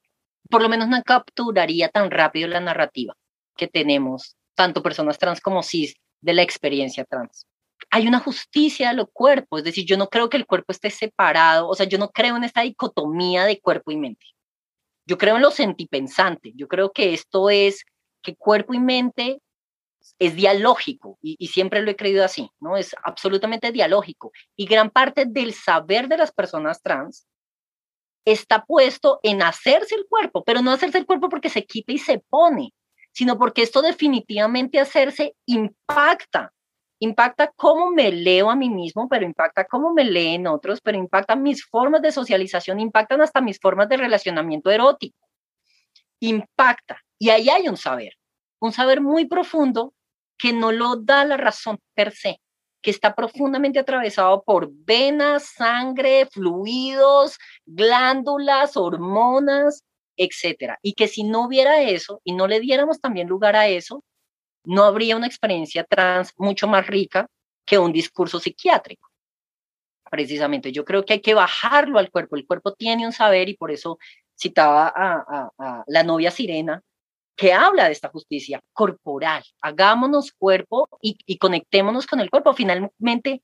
[0.51, 3.15] Por lo menos no capturaría tan rápido la narrativa
[3.57, 7.47] que tenemos, tanto personas trans como cis, de la experiencia trans.
[7.91, 10.91] Hay una justicia de los cuerpos, es decir, yo no creo que el cuerpo esté
[10.91, 14.27] separado, o sea, yo no creo en esta dicotomía de cuerpo y mente.
[15.07, 17.85] Yo creo en lo sentipensante, yo creo que esto es
[18.23, 19.41] que cuerpo y mente
[20.19, 22.77] es dialógico y, siempre lo he creído así, ¿no?
[22.77, 24.33] Es absolutamente dialógico.
[24.57, 27.27] Y gran parte del saber de las personas trans
[28.25, 31.99] está puesto en hacerse el cuerpo, pero no hacerse el cuerpo porque se quita y
[31.99, 32.73] se pone,
[33.12, 36.53] sino porque esto definitivamente hacerse impacta.
[37.01, 41.37] Impacta cómo me leo a mí mismo, pero impacta cómo me leen otros, pero impacta
[41.37, 45.29] mis formas de socialización, impactan hasta mis formas de relacionamiento erótico.
[46.21, 47.01] Impacta.
[47.19, 48.14] Y ahí hay un saber,
[48.61, 49.93] un saber muy profundo
[50.39, 52.41] que no lo da la razón per se,
[52.81, 59.83] que está profundamente atravesado por venas, sangre, fluidos, glándulas, hormonas,
[60.16, 60.79] etcétera.
[60.81, 64.05] Y que si no hubiera eso y no le diéramos también lugar a eso,
[64.64, 67.27] no habría una experiencia trans mucho más rica
[67.64, 69.09] que un discurso psiquiátrico.
[70.11, 72.37] Precisamente, yo creo que hay que bajarlo al cuerpo.
[72.37, 73.99] El cuerpo tiene un saber y por eso
[74.39, 76.83] citaba a, a la novia Sirena,
[77.39, 79.45] que habla de esta justicia corporal.
[79.62, 82.53] Hagámonos cuerpo y, conectémonos con el cuerpo.
[82.53, 83.43] Finalmente,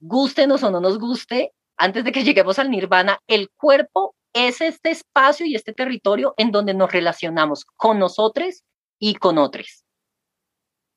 [0.00, 4.90] gustenos o no nos guste, antes de que lleguemos al nirvana, el cuerpo es este
[4.90, 8.64] espacio y este territorio en donde nos relacionamos con nosotros
[8.98, 9.84] y con otros.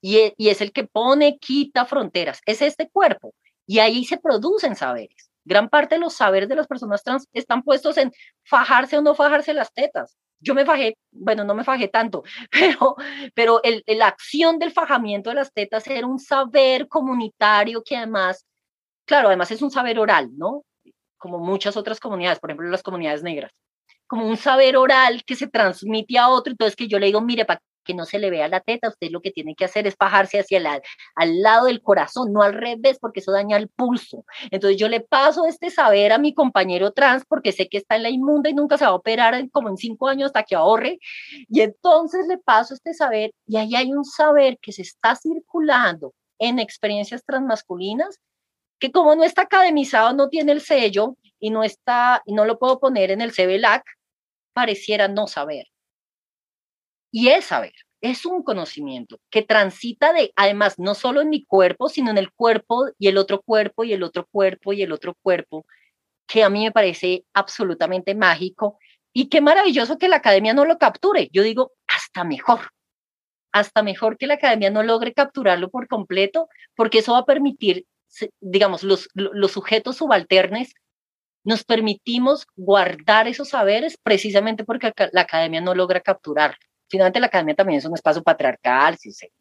[0.02, 2.42] Y, e, y es el que pone, quita fronteras.
[2.48, 3.36] Es este cuerpo.
[3.68, 5.30] Y ahí se producen saberes.
[5.46, 8.12] Gran parte de los saberes de las personas trans están puestos en
[8.44, 12.96] fajarse o no fajarse las tetas, yo me fajé, bueno, no me fajé tanto, pero,
[13.34, 18.46] pero el, la acción del fajamiento de las tetas era un saber comunitario que además,
[19.06, 20.64] claro, además es un saber oral, ¿no?
[21.18, 23.52] Como muchas otras comunidades, por ejemplo, las comunidades negras,
[24.06, 27.46] como un saber oral que se transmite a otro, entonces que yo le digo, mire,
[27.46, 29.98] para que no se le vea la teta, usted lo que tiene que hacer es
[29.98, 30.68] bajarse hacia el
[31.16, 34.26] al lado del corazón, no al revés, porque eso daña el pulso.
[34.52, 38.04] Entonces yo le paso este saber a mi compañero trans porque sé que está en
[38.04, 41.00] la inmunda y nunca se va a operar como en cinco años hasta que ahorre.
[41.50, 46.14] Y entonces le paso este saber y ahí hay un saber que se está circulando
[46.40, 48.20] en experiencias transmasculinas
[48.84, 52.60] que como no está academizado, no tiene el sello y no está, y no lo
[52.60, 53.84] puedo poner en el CBLAC,
[54.54, 55.68] pareciera no saber.
[57.16, 61.88] Y es saber, es un conocimiento que transita de, además, no solo en mi cuerpo,
[61.88, 65.14] sino en el cuerpo y el otro cuerpo y el otro cuerpo y el otro
[65.22, 65.68] cuerpo,
[66.28, 68.80] que a mí me parece absolutamente mágico
[69.14, 71.30] y qué maravilloso que la academia no lo capture.
[71.32, 72.72] Yo digo, hasta mejor,
[73.52, 77.86] hasta mejor que la academia no logre capturarlo por completo, porque eso va a permitir,
[78.42, 79.08] digamos, los,
[79.52, 80.74] sujetos subalternes
[81.44, 86.58] nos permitimos guardar esos saberes precisamente porque la academia no logra capturar
[86.94, 89.32] finalmente la academia también es un espacio patriarcal, si se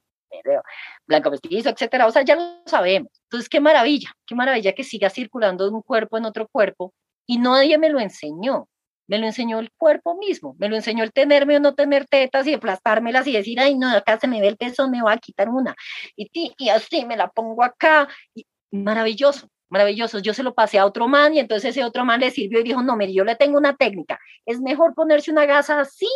[1.07, 3.11] blanco mestizo, etcétera, o sea, ya lo sabemos.
[3.24, 6.94] Entonces, qué maravilla, qué maravilla que siga circulando de un cuerpo en otro cuerpo
[7.26, 8.68] y nadie me lo enseñó.
[9.07, 12.46] me lo enseñó el cuerpo mismo, me lo enseñó el tenerme o no tener tetas
[12.46, 15.18] y aplastármelas y decir, ay, no, acá se me ve el peso, me voy a
[15.18, 15.74] quitar una.
[16.16, 18.09] Y, y así me la pongo acá.
[18.34, 20.20] Y maravilloso, maravilloso.
[20.20, 22.62] Yo se lo pasé a otro man y entonces ese otro man le sirvió y
[22.62, 24.18] dijo, no, mire, yo le tengo una técnica.
[24.46, 26.09] Es mejor ponerse una gasa así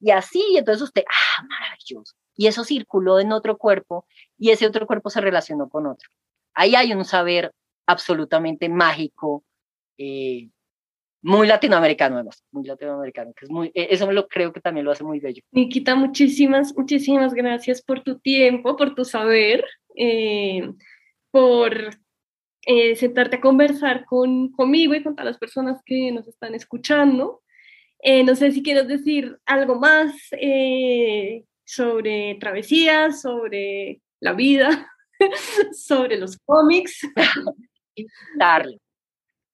[0.00, 0.44] y así.
[0.50, 2.14] Y entonces usted, ah, maravilloso.
[2.36, 6.08] Y eso circuló en otro cuerpo y ese otro cuerpo se relacionó con otro.
[6.54, 7.52] Ahí hay un saber
[7.86, 9.44] absolutamente mágico,
[9.98, 10.48] eh,
[11.22, 14.92] muy latinoamericano además, muy latinoamericano, que es muy, e, eso lo creo que también lo
[14.92, 15.42] hace muy bello.
[15.52, 19.64] Nikita, muchísimas, muchísimas gracias por tu tiempo, por tu saber,
[19.96, 20.68] eh,
[21.30, 21.96] por
[22.66, 27.42] eh, sentarte a conversar con, conmigo y con todas las personas que nos están escuchando.
[28.24, 30.14] No sé si quieres decir algo más
[31.64, 34.90] sobre travesías, sobre la vida,
[35.72, 37.00] sobre los cómics.
[38.38, 38.80] Darle.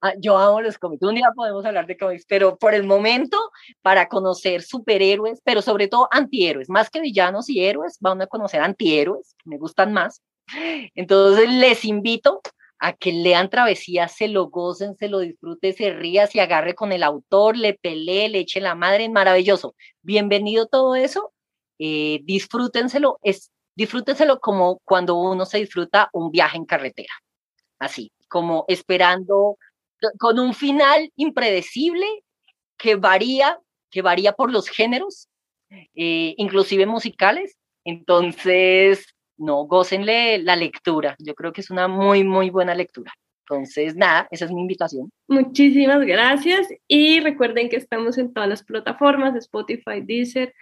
[0.02, 1.02] Ah, yo amo los cómics.
[1.02, 3.38] Un día podemos hablar de cómics, pero por el momento,
[3.82, 8.62] para conocer superhéroes, pero sobre todo antihéroes, más que villanos y héroes, van a conocer
[8.62, 10.22] antihéroes, me gustan más.
[10.94, 12.40] Entonces les invito
[12.80, 16.92] a que lean Travesía, se lo gocen, se lo disfrute, se ría, se agarre con
[16.92, 19.74] el autor, le pelee, le eche la madre, maravilloso.
[20.02, 21.32] Bienvenido todo eso,
[21.78, 27.12] eh, disfrútenselo, es, disfrútenselo como cuando uno se disfruta un viaje en carretera,
[27.78, 29.58] así, como esperando
[30.18, 32.06] con un final impredecible
[32.78, 33.58] que varía,
[33.90, 35.28] que varía por los géneros,
[35.70, 37.58] eh, inclusive musicales.
[37.84, 39.04] Entonces,
[39.40, 41.16] no, gócenle la lectura.
[41.18, 43.12] Yo creo que es una muy, muy buena lectura.
[43.48, 45.10] Entonces, nada, esa es mi invitación.
[45.26, 50.54] Muchísimas gracias y recuerden que estamos en todas las plataformas, Spotify, Deezer,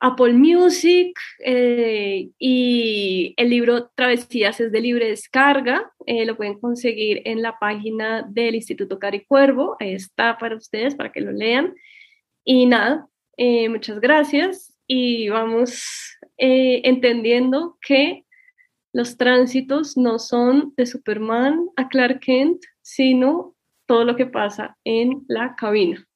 [0.00, 5.92] Apple Music eh, y el libro Travesías es de libre descarga.
[6.04, 9.76] Eh, lo pueden conseguir en la página del Instituto Caricuervo.
[9.78, 11.74] Ahí está para ustedes, para que lo lean.
[12.44, 13.06] Y nada,
[13.36, 18.24] eh, muchas gracias y vamos entendiendo que
[18.92, 23.54] los tránsitos no son de Superman a Clark Kent, sino
[23.86, 26.06] todo lo que pasa en la cabina.